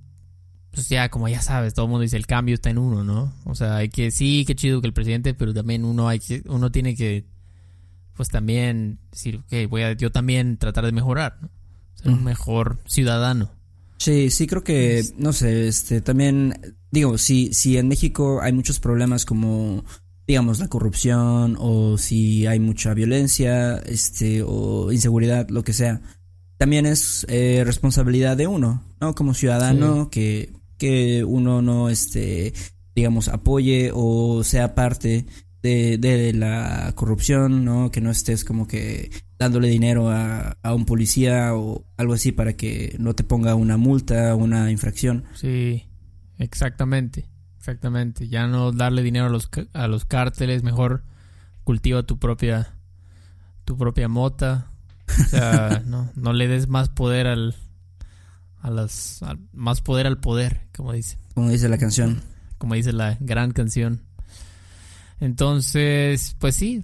pues 0.74 0.90
ya, 0.90 1.10
como 1.10 1.28
ya 1.28 1.42
sabes, 1.42 1.76
todo 1.76 1.86
el 1.86 1.92
mundo 1.92 2.02
dice 2.02 2.18
el 2.18 2.26
cambio 2.26 2.56
está 2.56 2.72
en 2.72 2.80
uno, 2.80 3.04
¿no? 3.04 3.32
O 3.46 3.54
sea, 3.54 3.78
hay 3.78 3.90
que, 3.90 4.10
sí, 4.10 4.44
qué 4.46 4.56
chido 4.56 4.82
que 4.82 4.88
el 4.88 4.94
presidente, 4.94 5.36
pero 5.36 5.54
también 5.54 5.86
uno 5.86 6.08
hay 6.10 6.20
que, 6.20 6.42
uno 6.48 6.72
tiene 6.72 6.96
que, 6.96 7.26
pues 8.16 8.30
también 8.30 9.00
decir, 9.12 9.38
ok, 9.38 9.70
voy 9.70 9.84
a 9.84 9.94
yo 9.94 10.12
también 10.12 10.58
tratar 10.58 10.86
de 10.86 10.92
mejorar, 10.92 11.38
¿no? 11.42 11.50
Ser 11.94 12.12
un 12.12 12.24
mejor 12.24 12.80
ciudadano. 12.88 13.52
Sí, 13.98 14.32
sí 14.32 14.48
creo 14.48 14.64
que, 14.64 15.04
no 15.16 15.32
sé, 15.32 15.68
este, 15.68 16.02
también, 16.02 16.76
digo, 16.90 17.20
si, 17.20 17.54
si 17.54 17.78
en 17.78 17.88
México 17.88 18.42
hay 18.42 18.52
muchos 18.52 18.80
problemas 18.80 19.26
como, 19.26 19.86
digamos, 20.26 20.60
la 20.60 20.70
corrupción, 20.70 21.56
o 21.60 22.00
si 22.00 22.48
hay 22.48 22.60
mucha 22.60 22.96
violencia, 22.96 23.78
este, 23.78 24.42
o 24.44 24.92
inseguridad, 24.92 25.50
lo 25.50 25.64
que 25.64 25.74
sea, 25.74 26.02
también 26.58 26.88
es 26.88 27.28
eh, 27.30 27.62
responsabilidad 27.64 28.36
de 28.38 28.48
uno, 28.48 28.84
¿no? 29.00 29.14
Como 29.14 29.36
ciudadano, 29.36 30.10
que, 30.10 30.63
que 30.78 31.24
uno 31.24 31.62
no, 31.62 31.90
este, 31.90 32.54
digamos, 32.96 33.28
apoye 33.28 33.92
o 33.94 34.44
sea 34.44 34.76
parte 34.76 35.26
de, 35.62 35.98
de 35.98 36.34
la 36.34 36.92
corrupción, 36.96 37.64
¿no? 37.64 37.90
Que 37.90 38.02
no 38.02 38.12
estés 38.12 38.44
como 38.44 38.68
que 38.68 39.12
dándole 39.40 39.70
dinero 39.70 40.10
a, 40.10 40.58
a 40.62 40.74
un 40.74 40.86
policía 40.86 41.56
o 41.56 41.86
algo 41.98 42.14
así 42.14 42.32
para 42.32 42.54
que 42.54 42.96
no 43.00 43.14
te 43.14 43.24
ponga 43.24 43.56
una 43.56 43.78
multa, 43.78 44.36
una 44.36 44.72
infracción. 44.72 45.24
Sí, 45.34 45.88
exactamente, 46.38 47.30
exactamente. 47.58 48.28
Ya 48.28 48.48
no 48.48 48.72
darle 48.72 49.04
dinero 49.04 49.26
a 49.26 49.30
los, 49.30 49.50
a 49.74 49.88
los 49.88 50.06
cárteles, 50.06 50.64
mejor 50.64 51.04
cultiva 51.64 52.04
tu 52.04 52.20
propia, 52.20 52.76
tu 53.66 53.78
propia 53.78 54.08
mota. 54.08 54.72
O 55.08 55.30
sea, 55.30 55.82
no, 55.86 56.12
no 56.16 56.34
le 56.34 56.48
des 56.48 56.68
más 56.68 56.90
poder 56.90 57.28
al, 57.28 57.56
a 58.64 58.72
las, 58.72 59.20
más 59.52 59.82
poder 59.82 60.08
al 60.08 60.20
poder, 60.20 60.62
como 60.76 60.94
dice, 60.94 61.18
Como 61.36 61.50
dice 61.50 61.68
la 61.68 61.78
canción. 61.78 62.22
como 62.58 62.76
dice 62.76 62.94
la 62.94 63.18
gran 63.20 63.52
canción. 63.52 64.02
Entonces, 65.20 66.36
pues 66.40 66.56
sí, 66.56 66.84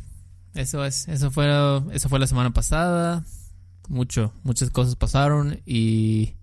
eso 0.54 0.86
es, 0.86 1.08
eso 1.08 1.32
fue, 1.32 1.48
eso 1.92 2.10
fue 2.10 2.20
la 2.20 2.28
semana 2.28 2.52
pasada. 2.52 3.24
Mucho, 3.88 4.34
muchas 4.44 4.70
cosas 4.70 4.96
pasaron 4.96 5.62
y 5.66 6.34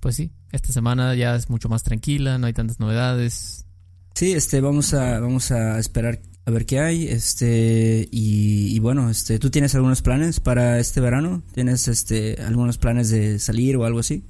pues 0.00 0.16
sí, 0.16 0.30
esta 0.52 0.72
semana 0.72 1.14
ya 1.14 1.34
es 1.34 1.50
mucho 1.50 1.68
más 1.68 1.82
tranquila, 1.82 2.38
no 2.38 2.46
hay 2.46 2.52
tantas 2.54 2.80
novedades. 2.80 3.66
Sí, 4.14 4.32
este, 4.32 4.60
vamos 4.60 4.94
a, 4.94 5.18
vamos 5.20 5.50
a 5.50 5.78
esperar 5.78 6.20
a 6.46 6.50
ver 6.52 6.64
qué 6.64 6.78
hay, 6.78 7.08
este, 7.08 8.08
y, 8.12 8.74
y 8.74 8.78
bueno, 8.78 9.10
este, 9.10 9.38
¿tú 9.40 9.50
tienes 9.50 9.74
algunos 9.74 10.00
planes 10.00 10.38
para 10.38 10.78
este 10.78 11.00
verano? 11.00 11.42
¿Tienes, 11.52 11.88
este, 11.88 12.40
algunos 12.40 12.78
planes 12.78 13.10
de 13.10 13.40
salir 13.40 13.76
o 13.76 13.84
algo 13.84 13.98
así? 13.98 14.24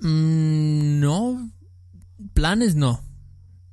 Mm, 0.00 1.00
no, 1.00 1.50
planes 2.32 2.74
no. 2.74 3.00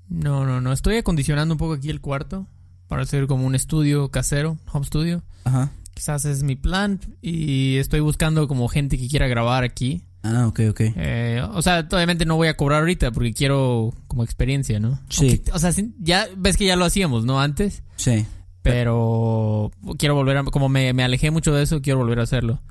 No, 0.10 0.46
no, 0.46 0.60
no. 0.62 0.74
Estoy 0.74 0.98
acondicionando 0.98 1.54
un 1.54 1.58
poco 1.58 1.74
aquí 1.74 1.90
el 1.90 2.02
cuarto 2.02 2.48
para 2.88 3.04
hacer 3.04 3.28
como 3.28 3.46
un 3.46 3.56
estudio 3.56 4.10
casero, 4.10 4.58
home 4.72 4.86
studio. 4.86 5.24
Ajá. 5.46 5.72
Quizás 5.94 6.26
es 6.26 6.44
mi 6.44 6.56
plan 6.56 7.00
y 7.22 7.78
estoy 7.78 8.00
buscando 8.02 8.48
como 8.48 8.68
gente 8.68 8.98
que 8.98 9.08
quiera 9.08 9.28
grabar 9.28 9.64
aquí. 9.64 10.04
Ah, 10.24 10.48
ok, 10.48 10.60
ok. 10.70 10.82
Eh, 10.96 11.42
o 11.54 11.62
sea, 11.62 11.88
obviamente 11.92 12.26
no 12.26 12.36
voy 12.36 12.48
a 12.48 12.58
cobrar 12.58 12.82
ahorita 12.82 13.12
porque 13.12 13.34
quiero 13.34 13.94
como 14.08 14.24
experiencia, 14.24 14.80
¿no? 14.80 15.00
Sí. 15.10 15.30
Aunque, 15.30 15.52
o 15.52 15.60
sea, 15.60 15.72
ya 16.00 16.28
ves 16.38 16.58
que 16.58 16.66
ya 16.66 16.76
lo 16.76 16.86
hacíamos, 16.86 17.26
¿no? 17.26 17.40
Antes. 17.42 17.84
Sí, 17.96 18.26
Pero 18.62 19.72
quiero 19.98 20.16
volver 20.16 20.38
a... 20.38 20.44
Como 20.44 20.70
me, 20.70 20.94
me 20.94 21.04
alejé 21.04 21.32
mucho 21.32 21.54
de 21.54 21.64
eso, 21.64 21.82
quiero 21.82 22.00
volver 22.00 22.20
a 22.20 22.24
hacerlo. 22.24 22.62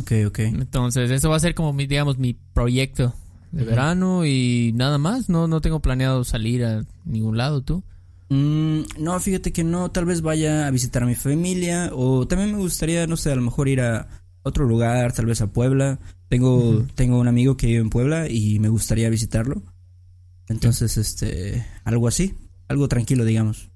Ok, 0.00 0.12
ok. 0.26 0.38
Entonces, 0.40 1.10
eso 1.10 1.30
va 1.30 1.36
a 1.36 1.40
ser 1.40 1.54
como 1.54 1.72
mi, 1.72 1.86
digamos, 1.86 2.18
mi 2.18 2.34
proyecto 2.34 3.14
de 3.52 3.64
verano 3.64 4.24
y 4.24 4.72
nada 4.74 4.98
más. 4.98 5.28
No, 5.28 5.46
no 5.46 5.60
tengo 5.60 5.80
planeado 5.80 6.24
salir 6.24 6.64
a 6.64 6.84
ningún 7.04 7.36
lado, 7.36 7.62
¿tú? 7.62 7.84
Mm, 8.28 8.80
no, 8.98 9.20
fíjate 9.20 9.52
que 9.52 9.64
no, 9.64 9.90
tal 9.90 10.06
vez 10.06 10.22
vaya 10.22 10.66
a 10.66 10.70
visitar 10.70 11.02
a 11.02 11.06
mi 11.06 11.14
familia 11.14 11.90
o 11.92 12.26
también 12.26 12.52
me 12.52 12.58
gustaría, 12.58 13.06
no 13.06 13.16
sé, 13.16 13.30
a 13.30 13.36
lo 13.36 13.42
mejor 13.42 13.68
ir 13.68 13.80
a 13.80 14.08
otro 14.42 14.66
lugar, 14.66 15.12
tal 15.12 15.26
vez 15.26 15.40
a 15.40 15.52
Puebla. 15.52 15.98
Tengo, 16.28 16.84
tengo 16.94 17.18
un 17.18 17.28
amigo 17.28 17.56
que 17.56 17.68
vive 17.68 17.80
en 17.80 17.90
Puebla 17.90 18.28
y 18.28 18.58
me 18.58 18.68
gustaría 18.68 19.08
visitarlo. 19.08 19.62
Entonces, 20.48 20.96
este, 20.96 21.64
algo 21.84 22.08
así, 22.08 22.34
algo 22.68 22.88
tranquilo, 22.88 23.24
digamos. 23.24 23.70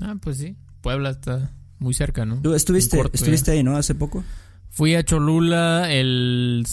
Ah, 0.00 0.16
pues 0.20 0.38
sí. 0.38 0.56
Puebla 0.80 1.10
está 1.10 1.52
muy 1.78 1.94
cerca, 1.94 2.24
¿no? 2.24 2.40
¿Tú 2.40 2.54
estuviste, 2.54 2.96
corto, 2.96 3.14
estuviste 3.14 3.52
ahí, 3.52 3.62
no? 3.62 3.76
Hace 3.76 3.94
poco. 3.94 4.22
Fui 4.70 4.94
a 4.94 5.02
Cholula 5.04 5.92
el... 5.92 6.64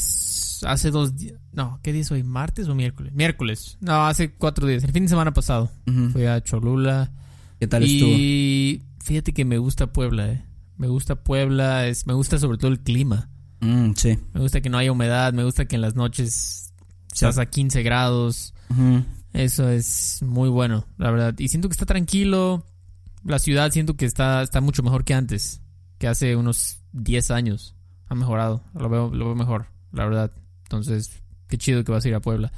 Hace 0.66 0.92
dos 0.92 1.16
días... 1.16 1.36
No, 1.54 1.80
¿qué 1.84 1.92
día 1.94 2.02
es 2.02 2.12
hoy? 2.12 2.24
¿Martes 2.24 2.68
o 2.68 2.76
miércoles? 2.76 3.14
Miércoles. 3.14 3.78
No, 3.82 4.06
hace 4.06 4.32
cuatro 4.34 4.68
días. 4.68 4.84
El 4.84 4.92
fin 4.92 5.04
de 5.04 5.10
semana 5.10 5.34
pasado. 5.34 5.72
Fui 6.12 6.26
a 6.26 6.42
Cholula. 6.42 7.12
¿Qué 7.60 7.68
tal 7.68 7.84
estuvo? 7.84 8.10
y 8.12 8.82
fíjate 9.04 9.34
que 9.34 9.46
me 9.46 9.58
gusta 9.58 9.88
Puebla, 9.88 10.32
eh. 10.32 10.44
Me 10.78 10.88
gusta 10.88 11.16
Puebla, 11.16 11.88
es, 11.88 12.06
me 12.06 12.14
gusta 12.14 12.38
sobre 12.38 12.58
todo 12.58 12.70
el 12.72 12.82
clima. 12.82 13.30
Mm, 13.62 13.92
sí. 13.96 14.20
Me 14.34 14.42
gusta 14.42 14.60
que 14.60 14.70
no 14.70 14.78
haya 14.78 14.92
humedad, 14.92 15.32
me 15.34 15.44
gusta 15.46 15.66
que 15.66 15.76
en 15.76 15.82
las 15.82 15.96
noches 15.96 16.74
Sí. 17.14 17.24
estás 17.26 17.38
a 17.38 17.46
15 17.46 17.82
grados. 17.84 18.54
Eso 19.32 19.70
es 19.70 20.22
muy 20.22 20.50
bueno, 20.50 20.86
la 20.98 21.12
verdad. 21.12 21.34
Y 21.40 21.48
siento 21.48 21.70
que 21.70 21.74
está 21.74 21.86
tranquilo. 21.86 22.66
La 23.24 23.40
ciudad 23.40 23.72
siento 23.72 23.96
que 23.96 24.06
está, 24.06 24.42
está 24.42 24.60
mucho 24.60 24.84
mejor 24.84 25.06
que 25.06 25.14
antes. 25.14 25.62
Que 25.98 26.08
hace 26.10 26.36
unos 26.36 26.82
10 26.92 27.32
años. 27.32 27.74
Ha 28.08 28.16
mejorado. 28.16 28.64
Lo 28.74 28.90
veo, 28.90 29.10
lo 29.14 29.26
veo 29.26 29.36
mejor, 29.36 29.68
la 29.92 30.06
verdad. 30.06 30.32
Entonces, 30.64 31.12
qué 31.48 31.58
chido 31.58 31.84
que 31.84 31.92
vas 31.92 32.06
a 32.06 32.08
ir 32.10 32.16
a 32.16 32.20
Puebla. 32.20 32.52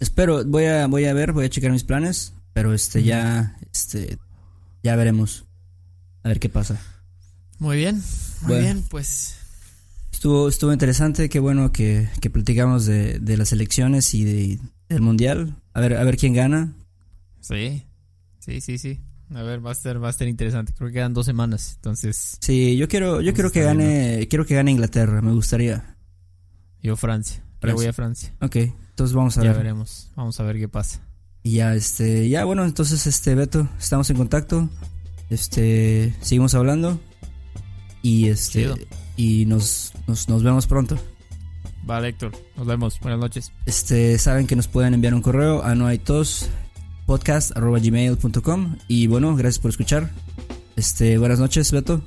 Espero, 0.00 0.44
voy 0.44 0.64
a, 0.64 0.86
voy 0.86 1.04
a 1.04 1.14
ver, 1.14 1.32
voy 1.32 1.44
a 1.46 1.50
checar 1.50 1.70
mis 1.70 1.84
planes, 1.84 2.34
pero 2.52 2.74
este, 2.74 3.02
ya, 3.02 3.56
este, 3.72 4.18
ya 4.82 4.96
veremos. 4.96 5.44
A 6.24 6.28
ver 6.28 6.40
qué 6.40 6.48
pasa. 6.48 6.80
Muy 7.58 7.76
bien, 7.76 7.96
muy 8.42 8.48
Bueno. 8.48 8.62
bien, 8.62 8.84
pues. 8.88 9.36
Estuvo, 10.12 10.48
estuvo 10.48 10.72
interesante, 10.72 11.28
qué 11.28 11.40
bueno 11.40 11.72
que, 11.72 12.08
que 12.20 12.30
platicamos 12.30 12.86
de, 12.86 13.18
de 13.18 13.36
las 13.36 13.52
elecciones 13.52 14.14
y 14.14 14.24
de, 14.24 14.58
del 14.88 15.00
mundial. 15.00 15.56
A 15.74 15.80
ver, 15.80 15.96
a 15.96 16.04
ver 16.04 16.16
quién 16.16 16.32
gana. 16.34 16.72
Sí, 17.40 17.84
sí, 18.38 18.60
sí, 18.60 18.78
sí. 18.78 19.00
A 19.34 19.42
ver, 19.42 19.64
va 19.64 19.70
a 19.70 19.72
estar, 19.72 20.02
va 20.02 20.08
a 20.08 20.10
estar 20.10 20.28
interesante. 20.28 20.72
Creo 20.76 20.88
que 20.88 20.94
quedan 20.94 21.14
dos 21.14 21.26
semanas. 21.26 21.74
Entonces, 21.76 22.36
Sí, 22.40 22.76
yo 22.76 22.88
quiero, 22.88 23.20
yo 23.20 23.32
quiero 23.34 23.50
que 23.50 23.62
gane, 23.62 24.26
quiero 24.28 24.44
que 24.44 24.54
gane 24.54 24.70
Inglaterra, 24.70 25.22
me 25.22 25.32
gustaría. 25.32 25.96
yo 26.82 26.96
Francia. 26.96 27.42
Le 27.62 27.72
voy 27.74 27.86
a 27.86 27.92
Francia. 27.92 28.34
Ok, 28.40 28.56
entonces 28.56 29.14
vamos 29.14 29.38
a 29.38 29.42
Ya 29.42 29.48
ver. 29.50 29.58
veremos. 29.58 30.10
Vamos 30.16 30.38
a 30.40 30.42
ver 30.42 30.58
qué 30.58 30.68
pasa. 30.68 31.00
Y 31.44 31.52
ya, 31.54 31.74
este, 31.74 32.28
ya, 32.28 32.44
bueno, 32.44 32.64
entonces, 32.64 33.06
este, 33.06 33.34
Beto, 33.34 33.68
estamos 33.78 34.10
en 34.10 34.16
contacto. 34.16 34.68
Este, 35.30 36.14
seguimos 36.20 36.54
hablando. 36.54 37.00
Y 38.02 38.28
este, 38.28 38.62
Chido. 38.62 38.76
y 39.16 39.46
nos, 39.46 39.92
nos, 40.08 40.28
nos 40.28 40.42
vemos 40.42 40.66
pronto. 40.66 40.98
Vale, 41.84 42.08
Héctor. 42.08 42.32
Nos 42.56 42.66
vemos. 42.66 42.98
Buenas 43.00 43.18
noches. 43.20 43.52
Este, 43.66 44.18
saben 44.18 44.46
que 44.46 44.56
nos 44.56 44.68
pueden 44.68 44.94
enviar 44.94 45.14
un 45.14 45.22
correo 45.22 45.62
a 45.62 45.74
noaitos 45.74 46.48
podcast@gmail.com 47.06 48.76
y 48.88 49.06
bueno, 49.06 49.34
gracias 49.36 49.58
por 49.60 49.70
escuchar. 49.70 50.10
Este, 50.76 51.18
buenas 51.18 51.38
noches, 51.38 51.70
Beto. 51.72 52.00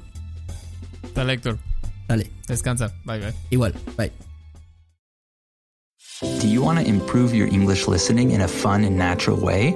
Dale, 1.13 1.33
Héctor. 1.33 1.59
Dale, 2.07 2.31
Descansa. 2.47 2.93
Bye, 3.05 3.19
bye. 3.19 3.33
igual, 3.49 3.73
bye. 3.97 4.11
Do 6.41 6.47
you 6.47 6.63
want 6.63 6.79
to 6.79 6.85
improve 6.85 7.33
your 7.35 7.47
English 7.47 7.87
listening 7.87 8.31
in 8.31 8.41
a 8.41 8.47
fun 8.47 8.83
and 8.85 8.97
natural 8.97 9.37
way? 9.39 9.75